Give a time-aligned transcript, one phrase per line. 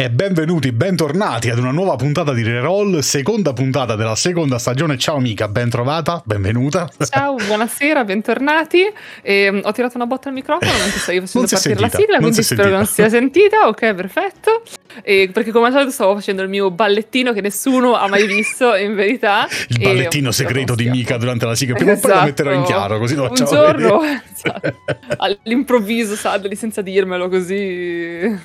[0.00, 4.96] E benvenuti, bentornati ad una nuova puntata di Reroll, seconda puntata della seconda stagione.
[4.96, 6.88] Ciao amica, ben trovata, benvenuta.
[7.06, 8.90] Ciao, buonasera, bentornati.
[9.20, 12.16] E, um, ho tirato una botta al microfono mentre stavo facendo partire sentita, la sigla,
[12.16, 13.68] quindi spero che non sia sentita.
[13.68, 14.62] Ok, perfetto.
[15.02, 18.74] E, perché come al solito stavo facendo il mio ballettino che nessuno ha mai visto,
[18.74, 19.48] in verità.
[19.68, 21.74] Il ballettino segreto di Mika durante la sigla.
[21.74, 24.00] Prima o poi lo metterò in chiaro, così lo facciamo Un giorno,
[24.32, 24.76] esatto,
[25.16, 28.38] all'improvviso, Sadly, senza dirmelo così.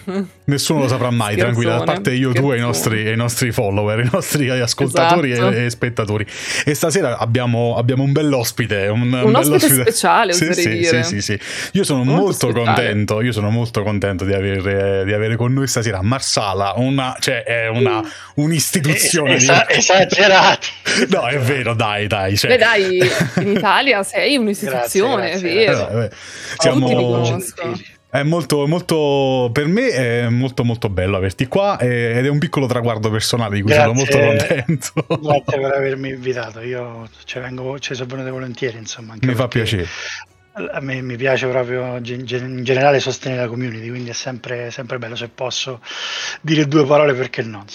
[0.46, 4.00] Nessuno lo saprà mai, tranquilla, a parte io, tu e i nostri, i nostri follower,
[4.00, 5.56] i nostri ascoltatori esatto.
[5.56, 6.26] e, e, spettatori.
[6.66, 10.84] E stasera abbiamo, abbiamo un bell'ospite, un, un, un ospite speciale, sì, sì.
[10.86, 11.40] Sì, sì, sì.
[11.74, 15.68] Io sono molto, molto contento, io sono molto contento di avere, di avere con noi
[15.68, 16.02] stasera
[16.36, 18.02] Marsala, una, cioè è una,
[18.36, 19.36] un'istituzione.
[19.36, 19.70] Esa-.
[19.70, 20.68] Esagerati.
[21.10, 22.36] no, è vero, dai, dai.
[22.36, 22.52] Cioè...
[22.52, 23.00] Beh, dai,
[23.38, 25.88] in Italia sei un'istituzione, grazie, grazie, è vero.
[25.88, 26.18] Grazie.
[26.58, 26.88] Siamo...
[26.88, 32.40] Tutti è molto, molto, per me è molto molto bello averti qua ed è un
[32.40, 33.94] piccolo traguardo personale di cui Grazie.
[33.94, 35.20] sono molto contento.
[35.22, 39.16] Grazie per avermi invitato, io ci, vengo, ci sono venuto volentieri, insomma.
[39.20, 39.86] Mi fa piacere.
[40.58, 45.18] A me mi piace proprio in generale sostenere la community, quindi è sempre, sempre bello
[45.18, 45.82] se posso
[46.40, 47.66] dire due parole perché no.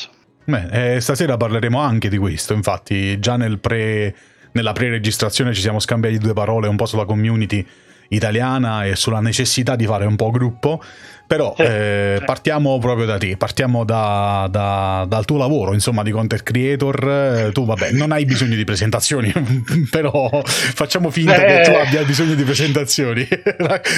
[0.44, 4.16] Beh, eh, stasera parleremo anche di questo, infatti già nel pre,
[4.52, 7.66] nella pre-registrazione ci siamo scambiati due parole un po' sulla community
[8.10, 10.82] italiana e sulla necessità di fare un po' gruppo.
[11.30, 16.42] Però eh, partiamo proprio da te, partiamo da, da, dal tuo lavoro, insomma, di content
[16.42, 17.50] creator.
[17.52, 19.32] Tu, vabbè, non hai bisogno di presentazioni,
[19.90, 21.44] però facciamo finta Beh.
[21.44, 23.28] che tu abbia bisogno di presentazioni.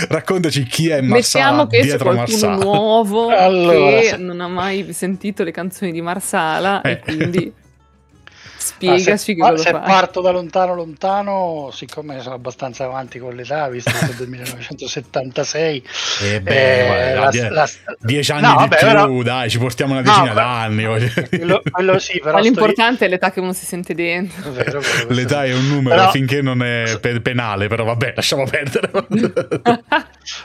[0.08, 2.62] Raccontaci chi è Marsala Mettiamo che dietro c'è qualcuno Marsala.
[2.62, 6.90] nuovo allora, che non ha mai sentito le canzoni di Marsala eh.
[6.90, 7.52] e quindi
[8.64, 13.90] Spiegaci ah, se, se parto da lontano lontano, siccome sono abbastanza avanti con l'età, visto
[13.90, 15.84] che sono del 1976,
[16.22, 17.68] eh beh, eh, la, die- la,
[17.98, 20.84] dieci anni no, di vabbè, più, però, dai, ci portiamo una decina no, d'anni.
[21.28, 23.04] Quello, quello sì, però Ma l'importante sto...
[23.04, 24.52] è l'età che uno si sente dentro.
[24.52, 26.10] Vero, vero, l'età è un numero però...
[26.12, 28.90] finché non è pe- penale, però vabbè, lasciamo perdere.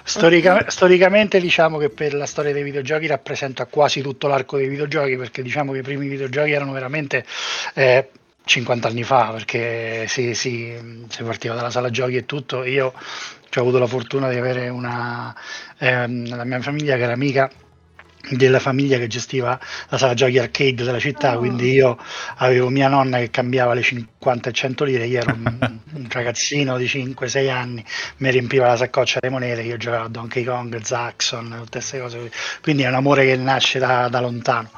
[0.03, 5.15] Storica- storicamente diciamo che per la storia dei videogiochi rappresenta quasi tutto l'arco dei videogiochi,
[5.17, 7.23] perché diciamo che i primi videogiochi erano veramente...
[7.75, 8.09] Eh,
[8.47, 12.63] 50 anni fa, perché si, si, si, partiva dalla sala giochi e tutto.
[12.63, 15.35] Io ho avuto la fortuna di avere una,
[15.77, 17.49] ehm, la mia famiglia che era amica
[18.29, 21.39] della famiglia che gestiva la sala giochi arcade della città, oh.
[21.39, 21.97] quindi io
[22.37, 26.77] avevo mia nonna che cambiava le 50 e 100 lire, io ero un, un ragazzino
[26.77, 27.83] di 5-6 anni,
[28.17, 32.31] mi riempiva la saccoccia di monete, io giocavo a Donkey Kong, Zaxxon, tutte queste cose,
[32.61, 34.69] quindi è un amore che nasce da, da lontano.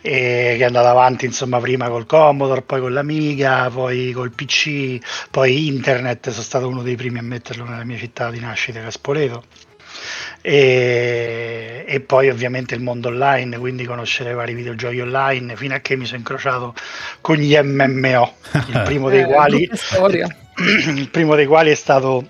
[0.00, 4.98] E che è andato avanti insomma prima col Commodore, poi con l'Amiga, poi col PC,
[5.30, 8.86] poi internet, sono stato uno dei primi a metterlo nella mia città di nascita, che
[8.86, 9.44] è Spoleto
[10.40, 15.96] e, e, poi ovviamente il mondo online, quindi conoscere vari videogiochi online, fino a che
[15.96, 16.74] mi sono incrociato
[17.20, 18.34] con gli MMO,
[18.68, 19.68] il primo dei, eh, quali,
[20.94, 22.28] il primo dei quali è stato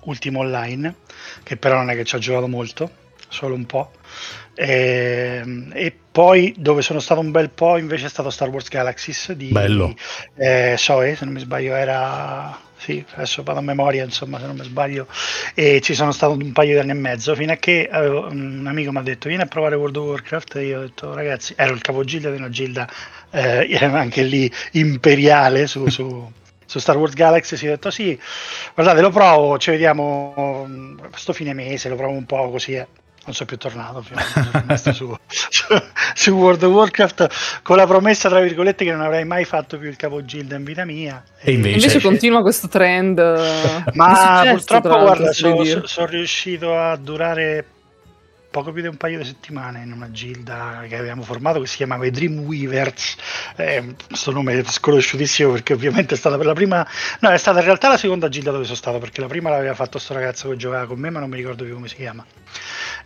[0.00, 0.94] Ultimo Online,
[1.42, 2.90] che però non è che ci ha giocato molto,
[3.28, 3.90] solo un po'.
[4.54, 8.68] E, ehm, e, poi dove sono stato un bel po' invece è stato Star Wars
[8.68, 9.94] Galaxies di Bello.
[10.34, 14.56] Eh, Soe, se non mi sbaglio era sì, adesso vado a memoria, insomma, se non
[14.56, 15.06] mi sbaglio,
[15.54, 18.64] e ci sono stato un paio di anni e mezzo, fino a che avevo, un
[18.66, 21.54] amico mi ha detto vieni a provare World of Warcraft, e io ho detto ragazzi,
[21.56, 22.88] ero il capogilda di una gilda,
[23.30, 26.30] eh, anche lì imperiale su, su,
[26.64, 28.18] su Star Wars Galaxy, si è detto sì,
[28.74, 30.68] guardate lo provo, ci vediamo
[31.10, 32.86] questo fine mese, lo provo un po' così, eh
[33.26, 34.14] non sono più tornato su,
[35.50, 35.64] su,
[36.14, 39.88] su, World of Warcraft con la promessa tra virgolette che non avrei mai fatto più
[39.88, 41.22] il capo Gilda in vita mia.
[41.40, 43.18] E invece, invece continua questo trend
[43.94, 47.64] ma successo, purtroppo guarda sono so, so riuscito a durare
[48.56, 51.76] poco più di un paio di settimane in una gilda che abbiamo formato che si
[51.76, 53.16] chiamava i Dreamweavers.
[53.56, 56.86] Eh, questo nome è sconosciutissimo perché ovviamente è stata per la prima
[57.20, 59.74] no è stata in realtà la seconda gilda dove sono stato perché la prima l'aveva
[59.74, 62.24] fatto sto ragazzo che giocava con me ma non mi ricordo più come si chiama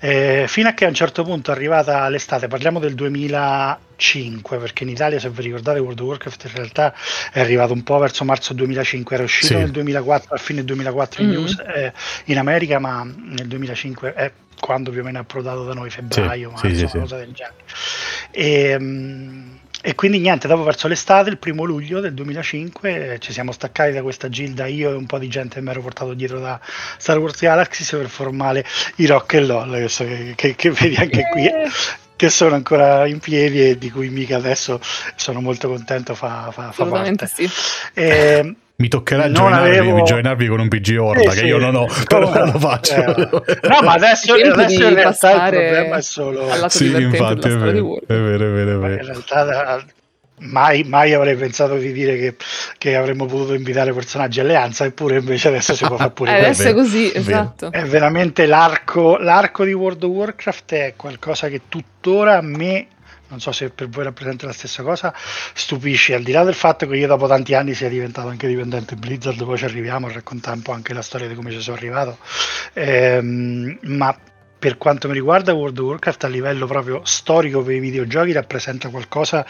[0.02, 4.84] eh, fino a che a un certo punto è arrivata l'estate, parliamo del 2005, perché
[4.84, 6.94] in Italia, se vi ricordate, World of Warcraft in realtà
[7.30, 9.54] è arrivato un po' verso marzo 2005, era uscito sì.
[9.56, 11.32] nel 2004, a fine 2004 mm-hmm.
[11.32, 11.92] in, US, eh,
[12.24, 16.52] in America, ma nel 2005 è quando più o meno è approdato da noi, febbraio,
[16.56, 17.64] sì, marzo, sì, cosa del genere.
[18.30, 23.50] E, um, e quindi niente, dopo verso l'estate, il primo luglio del 2005, ci siamo
[23.50, 26.38] staccati da questa gilda, io e un po' di gente che mi ero portato dietro
[26.38, 26.60] da
[26.98, 28.64] Star Wars Galaxy per formare
[28.96, 31.50] i Rock e LOL, che, che, che vedi anche qui,
[32.14, 34.78] che sono ancora in piedi e di cui mica adesso
[35.16, 37.26] sono molto contento fa, fa, fa parte.
[37.26, 37.50] Sì.
[37.94, 40.02] E, Mi toccherà joinarvi, avevo...
[40.02, 42.94] joinarvi, con un PG Horda, eh, che io non ho, però non lo faccio.
[42.94, 46.68] Eh, no, ma adesso, adesso in realtà il problema è solo...
[46.68, 48.92] Sì, infatti, è vero, è vero, è vero, è vero.
[48.94, 49.84] In realtà
[50.40, 52.36] Mai, mai, avrei pensato di dire che,
[52.78, 56.68] che, avremmo potuto invitare personaggi alleanza, eppure invece adesso si può fare pure eh, Adesso
[56.68, 57.70] è così, esatto.
[57.70, 62.86] È veramente l'arco, l'arco di World of Warcraft è qualcosa che tuttora a me
[63.30, 65.14] non so se per voi rappresenta la stessa cosa,
[65.54, 68.96] stupisce, al di là del fatto che io dopo tanti anni sia diventato anche dipendente
[68.96, 71.76] Blizzard, poi ci arriviamo a raccontare un po' anche la storia di come ci sono
[71.76, 72.18] arrivato,
[72.74, 74.16] ehm, ma
[74.60, 78.90] per quanto mi riguarda World of Warcraft a livello proprio storico per i videogiochi rappresenta
[78.90, 79.46] qualcosa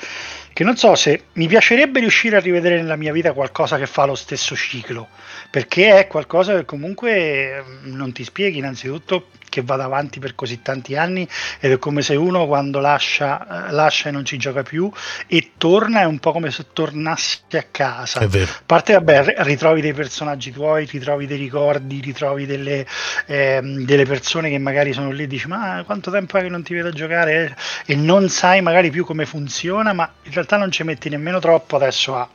[0.52, 4.04] che non so se mi piacerebbe riuscire a rivedere nella mia vita qualcosa che fa
[4.04, 5.08] lo stesso ciclo,
[5.50, 10.62] perché è qualcosa che comunque mm, non ti spieghi innanzitutto che vada avanti per così
[10.62, 14.62] tanti anni ed è come se uno quando lascia, eh, lascia e non ci gioca
[14.62, 14.90] più
[15.26, 18.20] e torna è un po' come se tornassi a casa.
[18.20, 18.50] È vero.
[18.50, 22.86] A parte, vabbè, ritrovi dei personaggi tuoi, ritrovi dei ricordi, ritrovi delle,
[23.26, 26.62] eh, delle persone che magari sono lì e dici ma quanto tempo è che non
[26.62, 27.54] ti vedo giocare
[27.84, 31.76] e non sai magari più come funziona, ma in realtà non ci metti nemmeno troppo
[31.76, 32.28] adesso a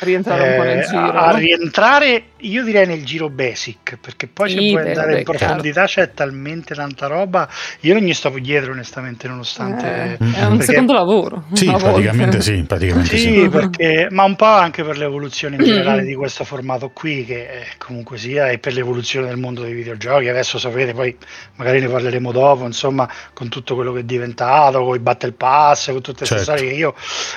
[0.00, 1.12] rientrare un po' nel eh, giro.
[1.12, 6.12] A, rientrare, io direi nel giro basic, perché poi se puoi andare in profondità c'è
[6.12, 7.48] talmente tanta roba.
[7.80, 9.86] Io non gli sto dietro, onestamente, nonostante.
[9.86, 10.64] Eh, è un perché...
[10.72, 11.44] secondo lavoro.
[11.52, 13.48] Sì, praticamente sì, praticamente sì, sì.
[13.48, 18.18] Perché, ma un po' anche per l'evoluzione in generale di questo formato qui, che comunque
[18.18, 20.28] sia, e per l'evoluzione del mondo dei videogiochi.
[20.28, 21.16] Adesso sapete, poi
[21.56, 25.86] magari ne parleremo dopo, insomma, con tutto quello che è diventato, con i Battle Pass,
[25.86, 26.56] con tutte queste certo.
[26.56, 26.74] storie.
[26.74, 26.94] Io,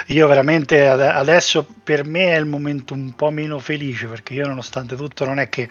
[0.07, 4.90] io veramente adesso per me è il momento un po' meno felice perché io nonostante
[4.95, 5.69] tutto non è che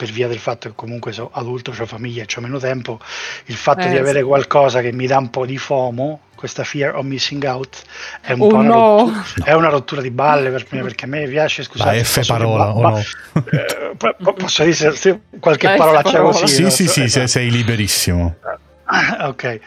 [0.00, 2.98] per via del fatto che comunque sono adulto, ho famiglia e ho meno tempo,
[3.44, 4.24] il fatto eh, di avere sì.
[4.24, 7.82] qualcosa che mi dà un po' di FOMO, questa fear of missing out,
[8.22, 8.96] è un oh po' una, no.
[8.96, 11.96] rottura, è una rottura di balle per me, perché a me piace, scusate.
[11.96, 12.96] La F parola, o no?
[12.96, 16.30] eh, posso dire se, qualche parolaccia parola.
[16.30, 16.46] così?
[16.46, 16.70] Sì, no?
[16.70, 17.26] sì, sì, esatto.
[17.26, 18.36] sei liberissimo.
[19.20, 19.60] ok, e,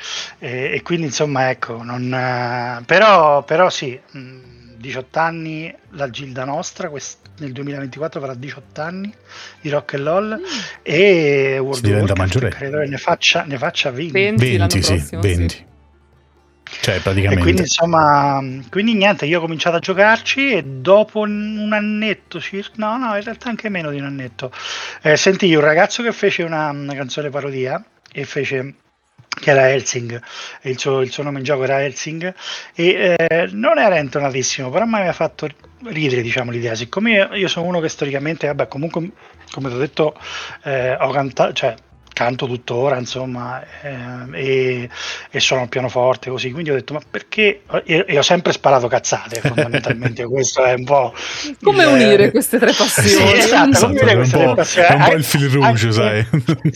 [0.74, 4.00] e, quindi insomma ecco, non, uh, però, però sì...
[4.14, 4.52] Mh, mm,
[4.84, 9.14] 18 anni la Gilda nostra, quest- nel 2024 farà 18 anni
[9.62, 10.44] di Rock and Roll mm.
[10.84, 14.12] e World of Warcraft credo che ne faccia, ne faccia 20.
[14.12, 15.50] 20, 20 sì, prossimo, 20.
[15.50, 15.72] Sì.
[16.82, 17.40] Cioè, praticamente.
[17.40, 22.74] E quindi, insomma, quindi niente, io ho cominciato a giocarci e dopo un annetto circa,
[22.78, 24.52] no, no, in realtà anche meno di un annetto,
[25.02, 28.76] eh, sentii un ragazzo che fece una, una canzone parodia e fece
[29.40, 30.22] che era Helsing,
[30.62, 32.34] il suo, il suo, nome in gioco era Helsing,
[32.76, 35.48] e eh, non era intonatissimo, però mi aveva fatto
[35.86, 39.10] ridere diciamo, l'idea, siccome io, io sono uno che storicamente, vabbè, comunque,
[39.52, 40.18] come ti ho detto,
[40.64, 41.76] eh, ho cantato, cioè
[42.14, 44.90] canto tuttora, insomma, eh, e,
[45.30, 46.52] e suono il pianoforte così.
[46.52, 47.64] Quindi ho detto, ma perché?
[47.84, 50.24] E, e ho sempre sparato cazzate, fondamentalmente.
[50.30, 51.14] questo è un po'.
[51.62, 53.10] Come il, unire queste tre passioni?
[53.10, 54.88] Sì, esatto, esatto come unire queste tre passioni.
[54.88, 56.28] È un po' il fil rouge, sai.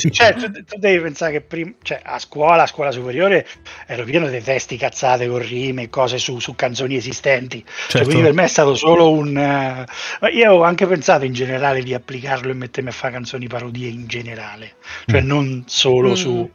[0.09, 3.47] Cioè, tu, tu, devi pensare che prima, cioè, a scuola, a scuola superiore,
[3.85, 7.63] ero pieno di testi cazzate con rime, cose su, su canzoni esistenti.
[7.63, 7.97] Cioè, certo.
[7.97, 9.85] Cioè, quindi per me è stato solo un.
[10.21, 13.89] Uh, io ho anche pensato in generale di applicarlo e mettermi a fare canzoni parodie
[13.89, 14.73] in generale.
[15.05, 16.13] Cioè, mm non solo mm.
[16.13, 16.51] su...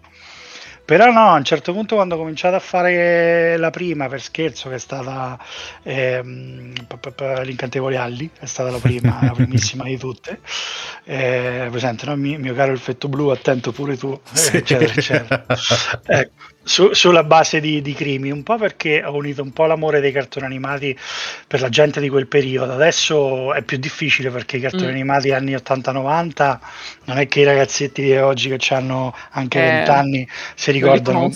[0.85, 4.69] Però no, a un certo punto quando ho cominciato a fare la prima per scherzo,
[4.69, 5.39] che è stata
[5.85, 6.73] ehm,
[7.45, 10.41] l'Incantevole Alli, è stata la prima, la primissima di tutte,
[11.05, 12.17] eh, presente, no?
[12.17, 14.56] mio, mio caro effetto blu, attento pure tu, sì.
[14.56, 15.46] eccetera, eccetera.
[16.05, 16.32] ecco,
[16.63, 20.13] su, sulla base di, di Crimi, un po' perché ho unito un po' l'amore dei
[20.13, 20.97] cartoni animati
[21.47, 22.73] per la gente di quel periodo.
[22.73, 24.95] Adesso è più difficile perché i cartoni mm.
[24.95, 26.59] animati anni 80-90
[27.05, 31.31] non è che i ragazzetti di oggi che hanno anche eh, 20 anni si ricordano.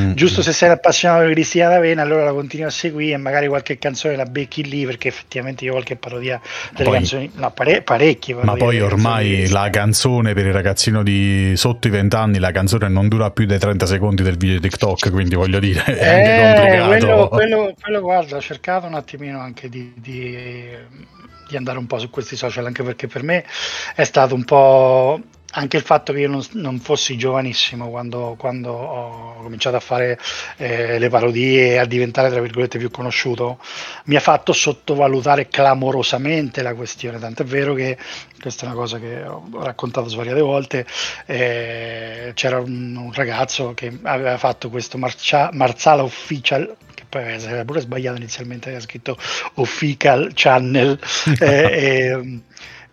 [0.00, 0.12] Mm.
[0.12, 3.78] Giusto se sei appassionato di Cristina D'Avena, allora la continui a seguire e magari qualche
[3.78, 6.40] canzone la becchi lì perché effettivamente io qualche parodia
[6.72, 8.34] delle poi, canzoni, no, pare, parecchie.
[8.42, 12.88] Ma poi ormai la canzone per il ragazzino di sotto i 20 anni, la canzone
[12.88, 16.86] non dura più dei 30 secondi del video di TikTok, quindi voglio dire, è eh.
[16.86, 20.36] Quello, quello, quello, guarda, ho cercato un attimino anche di, di,
[21.48, 23.44] di andare un po' su questi social, anche perché per me
[23.94, 25.20] è stato un po'
[25.52, 30.18] anche il fatto che io non, non fossi giovanissimo quando, quando, ho cominciato a fare
[30.56, 33.58] eh, le parodie e a diventare tra virgolette più conosciuto
[34.04, 37.18] mi ha fatto sottovalutare clamorosamente la questione.
[37.18, 37.96] Tant'è vero che
[38.40, 40.86] questa è una cosa che ho raccontato svariate volte
[41.26, 47.64] eh, c'era un, un, ragazzo che aveva fatto questo Marcia, Marzala Official che poi aveva
[47.64, 49.16] pure sbagliato inizialmente aveva scritto
[49.54, 50.98] Official Channel
[51.40, 52.40] eh, e,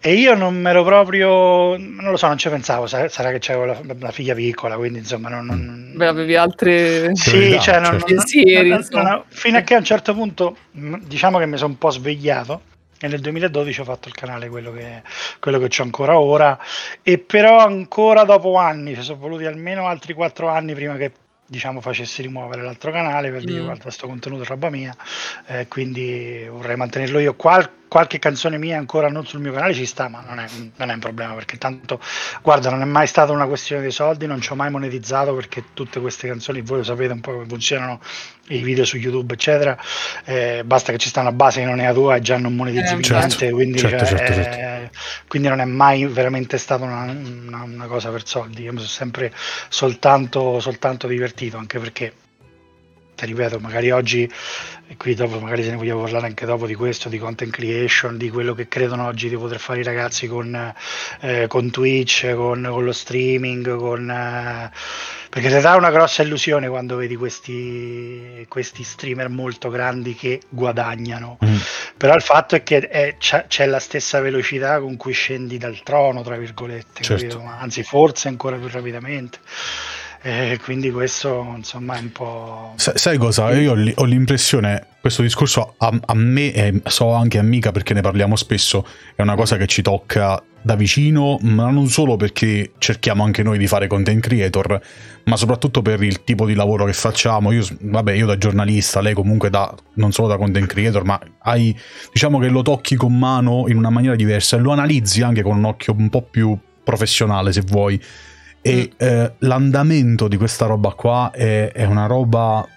[0.06, 3.82] e io non ero proprio, non lo so, non ci pensavo, sarà, che c'avevo la,
[3.98, 5.48] la, figlia piccola, quindi insomma non...
[5.48, 5.94] non...
[5.96, 8.06] Beh, avevi altre sì, cioè, non, certo.
[8.06, 8.78] pensieri.
[9.30, 12.62] fino a che a un certo punto, diciamo che mi sono un po' svegliato,
[13.00, 15.02] e nel 2012 ho fatto il canale quello che,
[15.40, 16.60] quello che ho ancora ora
[17.02, 21.14] e però ancora dopo anni ci sono voluti almeno altri quattro anni prima che
[21.48, 23.64] diciamo facessi rimuovere l'altro canale per dire mm.
[23.64, 24.96] guarda questo contenuto è roba mia
[25.48, 29.86] eh, quindi vorrei mantenerlo io Qual- qualche canzone mia ancora non sul mio canale ci
[29.86, 32.00] sta ma non è, non è, un problema perché tanto
[32.42, 35.66] guarda non è mai stata una questione di soldi non ci ho mai monetizzato perché
[35.74, 38.00] tutte queste canzoni voi lo sapete un po' come funzionano
[38.50, 39.78] i video su YouTube, eccetera,
[40.24, 42.56] eh, basta che ci sta una base che non è la tua e già non
[42.56, 44.58] monetizzi eh, certo, niente, quindi, certo, certo, certo.
[44.58, 44.90] eh,
[45.28, 48.64] quindi, non è mai veramente stata una, una, una, cosa per soldi.
[48.64, 49.34] Io mi sono sempre
[49.70, 52.14] soltanto, soltanto divertito, anche perché
[53.16, 54.30] ti ripeto, magari oggi,
[54.88, 58.18] e qui dopo magari se ne vogliamo parlare anche dopo di questo, di content creation,
[58.18, 60.74] di quello che credono oggi di poter fare i ragazzi con,
[61.22, 64.72] eh, con Twitch, con, con, lo streaming, con, eh,
[65.30, 71.40] perché ti dà una grossa illusione quando vedi questi, questi streamer molto grandi che guadagnano,
[71.44, 71.56] mm.
[71.98, 75.82] però il fatto è che è, c'è, c'è, la stessa velocità con cui scendi dal
[75.82, 77.44] trono, tra virgolette, certo.
[77.44, 79.40] anzi forse ancora più rapidamente.
[80.28, 82.74] E quindi questo insomma è un po'...
[82.78, 83.52] Sai cosa?
[83.52, 88.36] Io ho l'impressione, questo discorso a, a me e so anche amica perché ne parliamo
[88.36, 93.44] spesso, è una cosa che ci tocca da vicino, ma non solo perché cerchiamo anche
[93.44, 94.82] noi di fare content creator,
[95.26, 97.52] ma soprattutto per il tipo di lavoro che facciamo.
[97.52, 101.78] Io, vabbè, io da giornalista, lei comunque da, non solo da content creator, ma hai,
[102.12, 105.56] diciamo che lo tocchi con mano in una maniera diversa e lo analizzi anche con
[105.56, 108.02] un occhio un po' più professionale, se vuoi
[108.68, 108.98] e mm.
[108.98, 112.68] eh, l'andamento di questa roba qua è, è una roba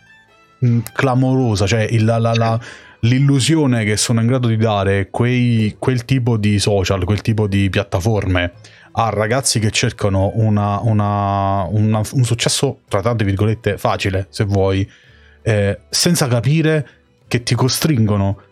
[0.92, 2.60] clamorosa, cioè il, la, la, la,
[3.00, 7.68] l'illusione che sono in grado di dare quei, quel tipo di social, quel tipo di
[7.70, 8.52] piattaforme
[8.92, 14.88] a ragazzi che cercano una, una, una, un successo, tra tante virgolette, facile, se vuoi,
[15.42, 16.88] eh, senza capire
[17.28, 18.42] che ti costringono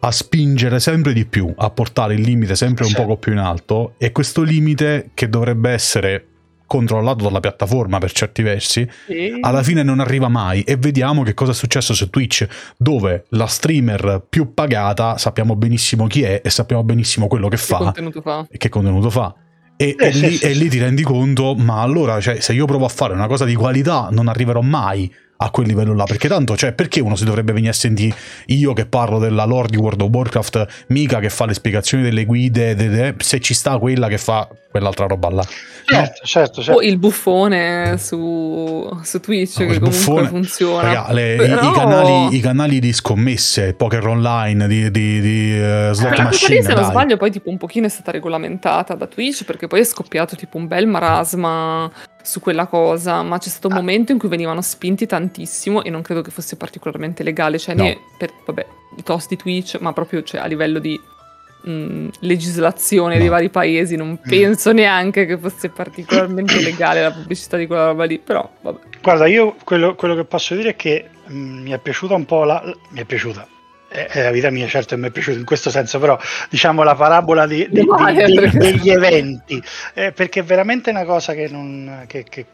[0.00, 3.94] a spingere sempre di più, a portare il limite sempre un poco più in alto
[3.98, 6.27] e questo limite che dovrebbe essere
[6.68, 9.38] controllato dalla piattaforma per certi versi, sì.
[9.40, 12.46] alla fine non arriva mai e vediamo che cosa è successo su Twitch,
[12.76, 17.62] dove la streamer più pagata sappiamo benissimo chi è e sappiamo benissimo quello che, che
[17.62, 19.34] fa, fa e che contenuto fa.
[19.80, 22.52] E, eh, e, sì, lì, sì, e lì, ti rendi conto, ma allora cioè, se
[22.52, 26.04] io provo a fare una cosa di qualità non arriverò mai a quel livello là.
[26.04, 28.16] Perché tanto, cioè, perché uno si dovrebbe venire a sentire
[28.46, 32.24] io che parlo della lore di World of Warcraft, mica che fa le spiegazioni delle
[32.24, 35.46] guide, de, de, se ci sta quella che fa quell'altra roba là.
[35.84, 36.80] Certo, certo, certo.
[36.80, 40.82] O il buffone su, su Twitch no, che comunque buffone, funziona.
[40.82, 41.62] Raga, le, Però...
[41.62, 46.62] i, i, canali, i, canali, di scommesse, poker online, di, di, di uh, slot machine.
[46.62, 49.84] se non sbaglio, poi tipo un pochino è stata regolamentata da Twitch perché poi è
[49.84, 51.90] scoppiato tipo un bel marasma
[52.22, 53.76] su quella cosa, ma c'è stato un ah.
[53.76, 57.84] momento in cui venivano spinti tantissimo e non credo che fosse particolarmente legale, cioè no.
[57.84, 61.00] né per vabbè, i toast di Twitch, ma proprio cioè, a livello di
[61.62, 63.20] mh, legislazione no.
[63.20, 64.28] dei vari paesi, non mm.
[64.28, 68.78] penso neanche che fosse particolarmente legale la pubblicità di quella roba lì, però vabbè.
[69.00, 72.44] Guarda, io quello, quello che posso dire è che mh, mi è piaciuta un po'
[72.44, 72.62] la...
[72.90, 73.46] mi è piaciuta,
[73.88, 76.18] è la vita mia, certo, mi è piaciuto in questo senso, però
[76.50, 79.62] diciamo la parabola di, di, di, degli eventi,
[79.94, 82.46] eh, perché è veramente una cosa che, non, che, che,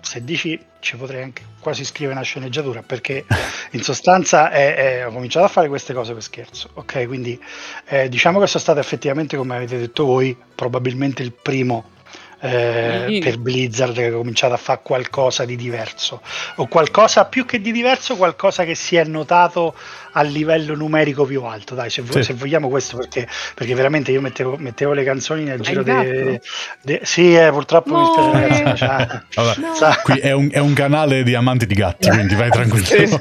[0.00, 3.24] se dici ci potrei anche quasi scrivere una sceneggiatura, perché
[3.72, 7.06] in sostanza è, è, ho cominciato a fare queste cose per scherzo, ok?
[7.06, 7.40] Quindi
[7.86, 11.98] eh, diciamo che sono stato effettivamente, come avete detto voi, probabilmente il primo
[12.40, 16.22] eh, per Blizzard che ha cominciato a fare qualcosa di diverso
[16.56, 19.74] o qualcosa più che di diverso, qualcosa che si è notato
[20.12, 21.74] a livello numerico più alto.
[21.74, 22.22] Dai, se, sì.
[22.22, 26.40] se vogliamo questo, perché, perché, veramente io mettevo, mettevo le canzoni nel giro di.
[27.02, 29.28] Sì, eh, purtroppo no, mi spiace, ragazzi.
[29.36, 29.72] Ma Vabbè, no.
[30.02, 32.84] Qui è un, è un, canale di amanti di gatti, quindi vai tranquillo.
[32.84, 33.18] sì,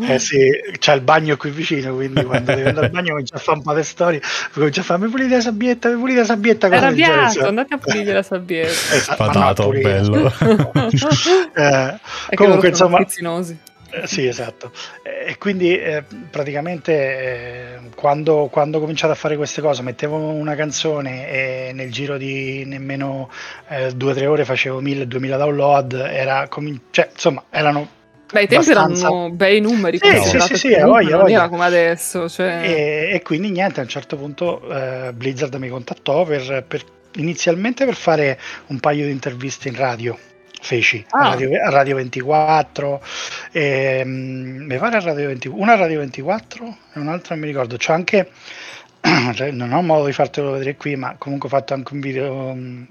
[0.00, 3.38] eh sì, c'è il bagno qui vicino, quindi quando devo andare al bagno comincia a
[3.38, 4.20] fare un po' di storie,
[4.52, 6.66] comincia a fare mi pulite la sabbietta, mi pulite la sabbietta.
[6.66, 8.94] Era arrabbiato, andate a pulire la sabbietta.
[8.94, 10.32] Esatto, Patato, bello.
[11.54, 11.98] eh,
[12.34, 12.98] comunque, insomma...
[12.98, 13.70] Eh,
[14.04, 14.72] sì, esatto.
[15.02, 20.54] E quindi eh, praticamente eh, quando, quando, ho cominciato a fare queste cose mettevo una
[20.54, 23.30] canzone e nel giro di nemmeno
[23.68, 28.00] eh, due o tre ore facevo 1000-2000 download, era com- cioè, insomma erano
[28.32, 29.06] Beh, ai tempi abbastanza...
[29.08, 32.28] erano bei numeri, sì, sì, sì, sì, voglia, non era come adesso.
[32.28, 32.62] Cioè...
[32.62, 36.82] E, e, quindi niente, a un certo punto eh, Blizzard mi contattò per, per,
[37.16, 40.18] inizialmente per fare un paio di interviste in radio
[40.62, 41.18] feci ah.
[41.18, 43.02] a, radio, a, Radio, 24
[43.50, 44.10] e, um,
[44.64, 47.92] mi pare a Radio 24 una a Radio 24 e un'altra non mi ricordo c'è
[47.92, 48.30] anche
[49.50, 52.86] non ho modo di fartelo vedere qui ma comunque ho fatto anche un video um,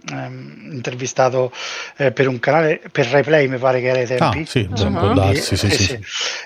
[0.69, 1.53] intervistato
[1.95, 5.13] eh, per un canale per replay mi pare che era ai tempi ah, sì, uh-huh.
[5.13, 5.99] darsi, sì, sì, eh, sì.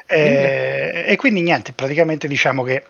[0.06, 2.84] Eh, e quindi niente praticamente diciamo che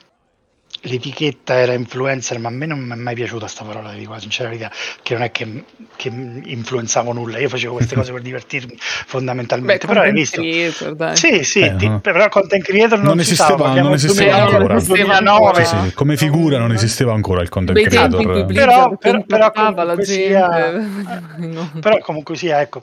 [0.88, 4.20] l'etichetta era influencer, ma a me non mi è mai piaciuta questa parola, dico la
[4.20, 5.64] sincera verità, che non è che,
[5.96, 9.86] che influenzavo nulla, io facevo queste cose per divertirmi fondamentalmente.
[9.88, 10.42] Beh, però hai visto...
[10.42, 11.16] Creator, dai.
[11.16, 12.00] Sì, sì, Eh, ti- no.
[12.00, 14.80] però content creator non, Non si esisteva- non esisteva 2009, ancora.
[14.80, 15.66] Sì, sì, 2009.
[15.66, 18.46] Sì, sì, come figura non esisteva ancora il content creator.
[18.46, 20.06] Però- però- però comunque gente.
[20.06, 21.72] sia- No.
[21.80, 22.82] Però comunque sia, ecco,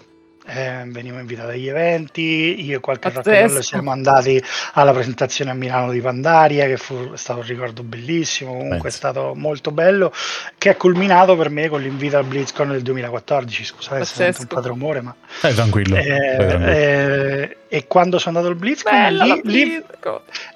[0.55, 3.31] eh, venivo invitato agli eventi, io e qualche Pazzesco.
[3.31, 4.43] Raffaello siamo andati
[4.75, 8.87] alla presentazione a Milano di Pandaria, che fu, è stato un ricordo bellissimo, comunque Penso.
[8.89, 10.13] è stato molto bello,
[10.59, 14.47] che è culminato per me con l'invito al BlizzCon del 2014, scusate se sento un
[14.47, 14.55] Pazzesco.
[14.55, 15.15] po' di rumore, ma...
[15.43, 15.97] Eh, tranquillo.
[15.97, 16.67] Eh, tranquillo.
[16.71, 19.85] eh, e quando sono andato al BlizzCon, Bella lì, lì,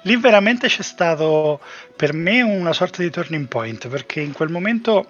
[0.03, 1.59] lì veramente c'è stato
[1.95, 5.07] per me una sorta di turning point perché in quel momento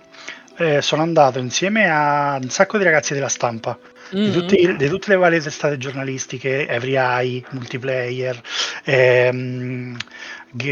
[0.58, 3.78] eh, sono andato insieme a un sacco di ragazzi della stampa
[4.10, 4.32] di, Mhm.
[4.32, 8.42] tutti- di tutte le varie testate giornalistiche, Every Eye, Multiplayer,
[8.84, 9.98] ehm,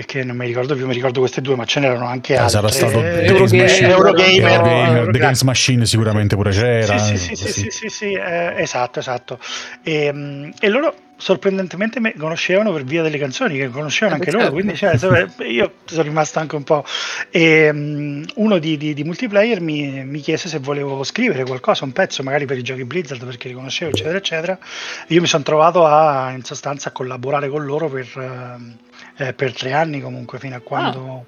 [0.06, 2.50] che, non mi ricordo più, mi ricordo queste due, ma ce n'erano anche Eh, altre.
[2.52, 3.90] sarà stato eh, The Games Machine.
[3.90, 5.18] Eurogamer, Eurogamer, The Eurogamer.
[5.18, 6.98] Games Machine sicuramente pure c'era.
[6.98, 9.40] Sì, sì, sì, sì, sì, sì, sì, eh, esatto, esatto.
[9.84, 14.32] E, mm, e loro sorprendentemente mi conoscevano per via delle canzoni, che conoscevano Eh, anche
[14.32, 14.60] loro, certo.
[14.60, 16.86] quindi cioè, insomma, io sono rimasto anche un po'.
[17.30, 21.92] E, mm, uno di, di- di multiplayer mi, mi chiese se volevo scrivere qualcosa, un
[21.94, 24.60] pezzo magari per i giochi Blizzard perché li conoscevo, eccetera, eccetera.
[25.08, 28.78] Io mi sono trovato a, in sostanza a collaborare con loro per, ehm,
[29.18, 31.26] eh, per tre anni comunque, fino a quando...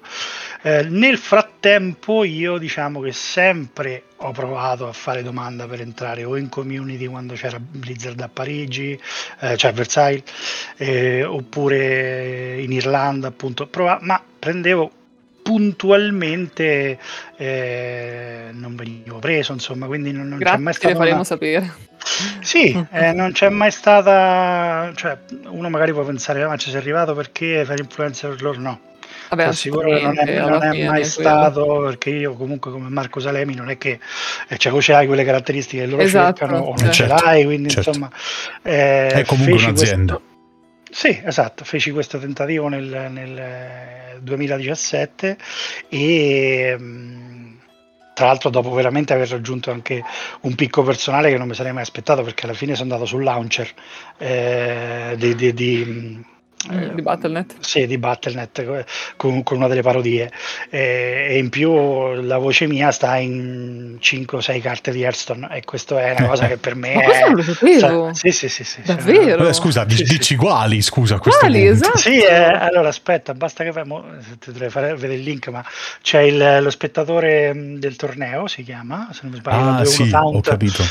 [0.62, 6.36] Eh, nel frattempo io diciamo che sempre ho provato a fare domanda per entrare o
[6.36, 8.98] in community quando c'era Blizzard a Parigi,
[9.40, 10.22] eh, cioè a Versailles,
[10.76, 14.90] eh, oppure in Irlanda appunto, prova- ma prendevo
[15.42, 16.98] puntualmente
[17.36, 21.24] eh, non venivo preso insomma quindi non, non c'è mai Grazie, stata faremo una...
[21.24, 21.74] sapere.
[22.40, 26.80] Sì, eh, non c'è mai stata, cioè uno magari può pensare, "Ah, ma ci sei
[26.80, 28.58] arrivato perché fare influencer loro?
[28.60, 28.80] No,
[29.30, 31.28] Vabbè, Ti assicuro che non è, non è fine mai è quello.
[31.28, 34.00] stato perché io comunque come Marco Salemi non è che
[34.48, 36.92] eh, cioè, o ce hai quelle caratteristiche che loro Esatto, cercano o non certo.
[36.92, 37.90] ce l'hai, quindi certo.
[37.90, 38.10] insomma
[38.62, 40.14] eh, È comunque feci un'azienda.
[40.14, 40.26] questo-
[40.90, 45.36] sì, esatto, feci questo tentativo nel, nel, eh, 2017
[45.88, 47.58] e mh,
[48.14, 50.02] tra l'altro dopo veramente aver raggiunto anche
[50.40, 53.22] un picco personale che non mi sarei mai aspettato perché alla fine sono andato sul
[53.22, 53.68] launcher
[54.16, 56.24] eh, di, di- di,
[56.66, 57.56] mh, Mm, di Battle.net.
[57.60, 58.84] sì, di Battle.net co-
[59.16, 60.30] con, con una delle parodie
[60.70, 65.48] e, e in più la voce mia sta in 5 o 6 carte di Hearthstone
[65.56, 68.14] e questo è una cosa che per me Ma è questo non lo sapevo.
[68.14, 69.36] sì sì sì, sì, Davvero?
[69.36, 70.36] Vabbè, scusa, Sì, dici, sì.
[70.36, 71.72] quali, scusa, Quali, punto.
[71.72, 71.96] esatto.
[71.96, 74.04] sì, eh, allora aspetta, basta che mo-
[74.38, 75.64] ti dovrei fare vedere il link, ma
[76.02, 79.82] c'è il- lo spettatore mh, del torneo, si chiama, se non mi sbaglio, Ah, la
[79.82, 80.82] 2-1 sì, ho capito.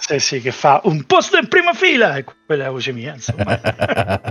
[0.00, 3.14] Sì, sì, che fa un posto in prima fila, e quella è la voce mia,
[3.14, 3.58] insomma.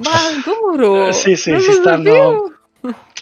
[0.03, 0.76] Ma ancora?
[1.11, 2.51] Sì, sì, Non si lo stanno- sapevo.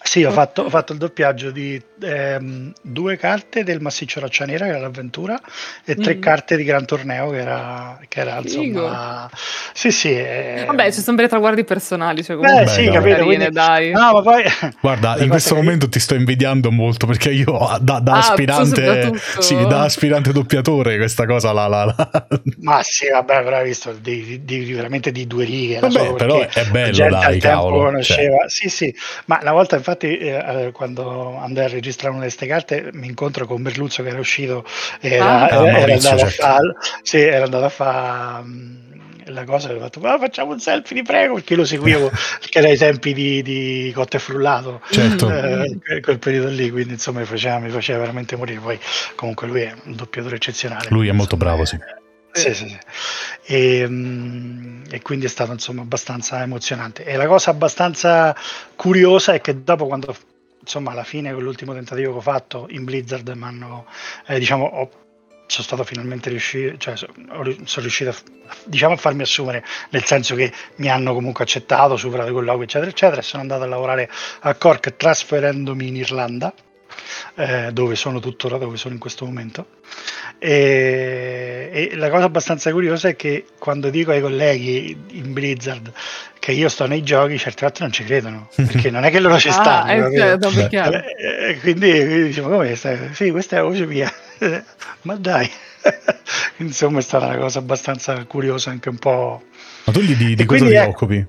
[0.04, 4.66] Sì, ho fatto, ho fatto il doppiaggio di ehm, due carte del Massiccio Roccia Nera,
[4.66, 5.40] che era l'avventura,
[5.84, 6.22] e tre Mm.
[6.22, 9.30] carte di Gran Torneo, che era, che era insomma...
[9.74, 10.10] Sì, sì.
[10.14, 12.94] eh, Vabbè, ci sono dei traguardi personali, cioè Beh, comunque sì, dai.
[12.94, 13.92] capito, carine, quindi- dai.
[13.92, 14.44] No, ma poi...
[14.80, 18.18] Guarda, la in questo che- momento ti sto invidiando molto perché io da, da Ah,
[18.20, 22.28] aspirante, sì, da aspirante doppiatore questa cosa la, la, la-
[22.62, 25.80] Ma sì, vabbè, però hai visto di, di- di- veramente di due righe.
[25.80, 27.86] Vabbè, solo però è bello, la dai, tempo cavolo, cioè.
[27.86, 28.48] conosceva.
[28.48, 32.48] Sì, sì, ma una volta infatti eh, eh, quando andai a registrare una di queste
[32.48, 34.64] carte mi incontro con Berluzzo che era uscito,
[35.02, 35.48] era, Ah.
[35.48, 36.44] era- Ah, era Maurizio, andato certo.
[36.44, 38.84] a fare, sì, era andato a fare mm,
[39.30, 42.68] la cosa, ho fatto, "Ma facciamo un selfie, ti prego, perché lo seguivo, perché era
[42.68, 44.82] ai tempi di, di Cotte e Frullato.
[44.92, 45.30] Certo.
[45.32, 48.60] eh, que- quel periodo lì, quindi insomma mi faceva, mi faceva veramente morire.
[48.60, 48.80] Poi
[49.16, 50.88] comunque lui è un doppiatore eccezionale.
[50.90, 51.78] Lui è molto insomma, bravo, sì.
[52.36, 52.78] Eh, sì, sì, sì.
[53.44, 57.04] E, mm, e quindi è stato insomma abbastanza emozionante.
[57.06, 58.36] E la cosa abbastanza
[58.76, 60.16] curiosa è che dopo quando
[60.60, 63.86] insomma alla fine con l'ultimo tentativo che ho fatto in Blizzard mi hanno
[64.28, 64.90] eh, diciamo ho-
[65.48, 68.16] sono stato finalmente riuscito cioè sono riuscito a,
[68.66, 72.90] diciamo a farmi assumere nel senso che mi hanno comunque accettato superato i colloqui eccetera
[72.90, 74.10] eccetera e sono andato a lavorare
[74.42, 76.52] a Cork trasferendomi in Irlanda
[77.36, 79.68] eh, dove sono tuttora, dove sono in questo momento.
[80.48, 85.92] E, e la cosa abbastanza curiosa è che quando dico ai colleghi in Blizzard
[86.38, 89.40] che io sto nei giochi, certe volte non ci credono, perché non è che loro
[89.40, 89.90] ci stanno.
[89.90, 90.22] Ah, eh, capito?
[90.22, 90.98] certo, è chiaro.
[90.98, 93.10] Eh, eh, quindi, quindi diciamo come stai?
[93.14, 94.14] Sì, questa è la voce mia.
[95.02, 95.50] Ma dai.
[96.58, 99.42] Insomma, è stata una cosa abbastanza curiosa, anche un po'.
[99.86, 101.28] Ma tu gli di, di cosa quindi ti ecco- occupi?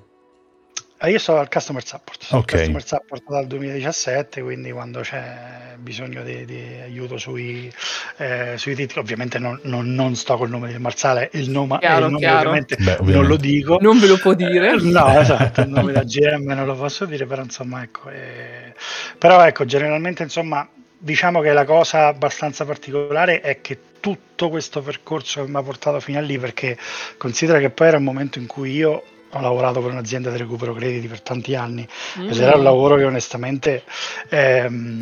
[1.06, 2.58] Ah, io sto al customer support, okay.
[2.58, 7.72] customer support dal 2017, quindi quando c'è bisogno di, di aiuto sui,
[8.16, 12.06] eh, sui titoli, ovviamente non, non, non, sto col nome del marsale, il nome, chiaro,
[12.06, 13.78] il nome ovviamente, Beh, ovviamente, non lo dico.
[13.80, 14.80] Non ve lo può dire.
[14.82, 18.10] no, esatto, il nome da GM non lo posso dire, però insomma ecco.
[18.10, 18.74] Eh,
[19.16, 25.44] però ecco, generalmente insomma diciamo che la cosa abbastanza particolare è che tutto questo percorso
[25.44, 26.76] che mi ha portato fino a lì, perché
[27.16, 30.72] considera che poi era un momento in cui io ho lavorato per un'azienda di recupero
[30.74, 31.86] crediti per tanti anni.
[32.18, 32.28] Mm.
[32.30, 33.84] ed era un lavoro che onestamente
[34.28, 34.98] ehm,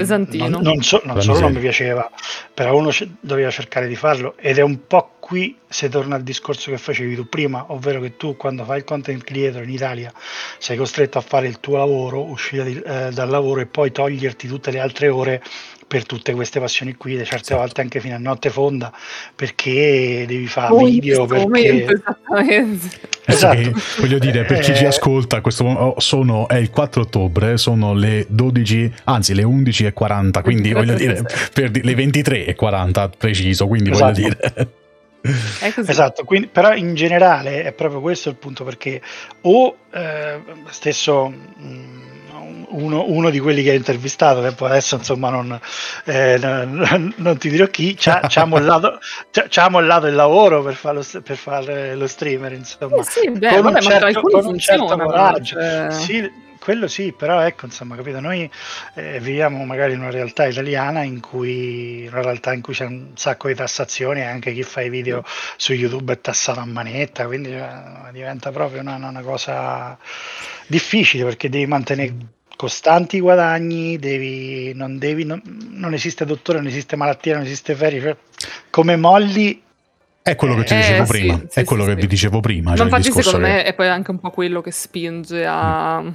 [0.48, 2.10] non, non, so, non solo non mi piaceva,
[2.52, 6.22] però uno c- doveva cercare di farlo ed è un po' qui se torna al
[6.22, 10.12] discorso che facevi tu prima, ovvero che tu quando fai il content creator in Italia
[10.58, 14.46] sei costretto a fare il tuo lavoro, uscire di, eh, dal lavoro e poi toglierti
[14.46, 15.42] tutte le altre ore
[15.86, 17.56] per tutte queste passioni qui, certe esatto.
[17.56, 18.92] volte anche fino a notte fonda,
[19.34, 21.24] perché devi fare oh, video.
[21.24, 21.42] Perché...
[21.42, 23.00] Momento, esattamente.
[23.24, 23.72] Esatto.
[24.00, 24.76] voglio dire, per chi eh...
[24.76, 30.42] ci ascolta, questo oh, sono, è il 4 ottobre, sono le 12, anzi le 11.40,
[30.42, 34.12] quindi voglio dire, per le 23.40 preciso, quindi esatto.
[34.12, 34.82] voglio dire...
[35.86, 39.00] Esatto, quindi, però in generale è proprio questo il punto perché
[39.42, 42.14] o eh, stesso mh, mm,
[42.68, 45.58] uno, uno, di quelli che hai intervistato, che adesso insomma non,
[46.04, 48.98] eh, non, non ti dirò chi, ci ha, mollato,
[49.70, 53.76] mollato, il lavoro per, farlo, per fare lo streamer, insomma, eh sì, beh, con, vabbè,
[53.76, 55.54] un certo, con un certo coraggio.
[55.54, 55.90] Cioè...
[55.90, 56.30] Sì,
[56.64, 58.50] quello sì, però ecco, insomma, capito, noi
[58.94, 63.10] eh, viviamo magari in una realtà italiana in cui, una realtà in cui c'è un
[63.16, 65.22] sacco di tassazioni e anche chi fa i video
[65.58, 69.98] su YouTube è tassato a manetta, quindi cioè, diventa proprio una, una cosa
[70.66, 72.14] difficile perché devi mantenere
[72.56, 78.00] costanti guadagni, devi, non, devi, non, non, esiste dottore, non esiste malattia, non esiste ferie,
[78.00, 78.16] cioè,
[78.70, 79.60] come molli...
[80.22, 82.40] È quello che ti dicevo eh, prima, sì, è sì, quello sì, che vi dicevo
[82.40, 82.70] prima.
[82.70, 83.52] Ma cioè infatti secondo che...
[83.52, 86.00] me è poi anche un po' quello che spinge a...
[86.00, 86.08] Mm.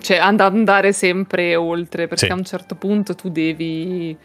[0.00, 4.16] Cioè, ad andare sempre oltre, perché a un certo punto tu devi,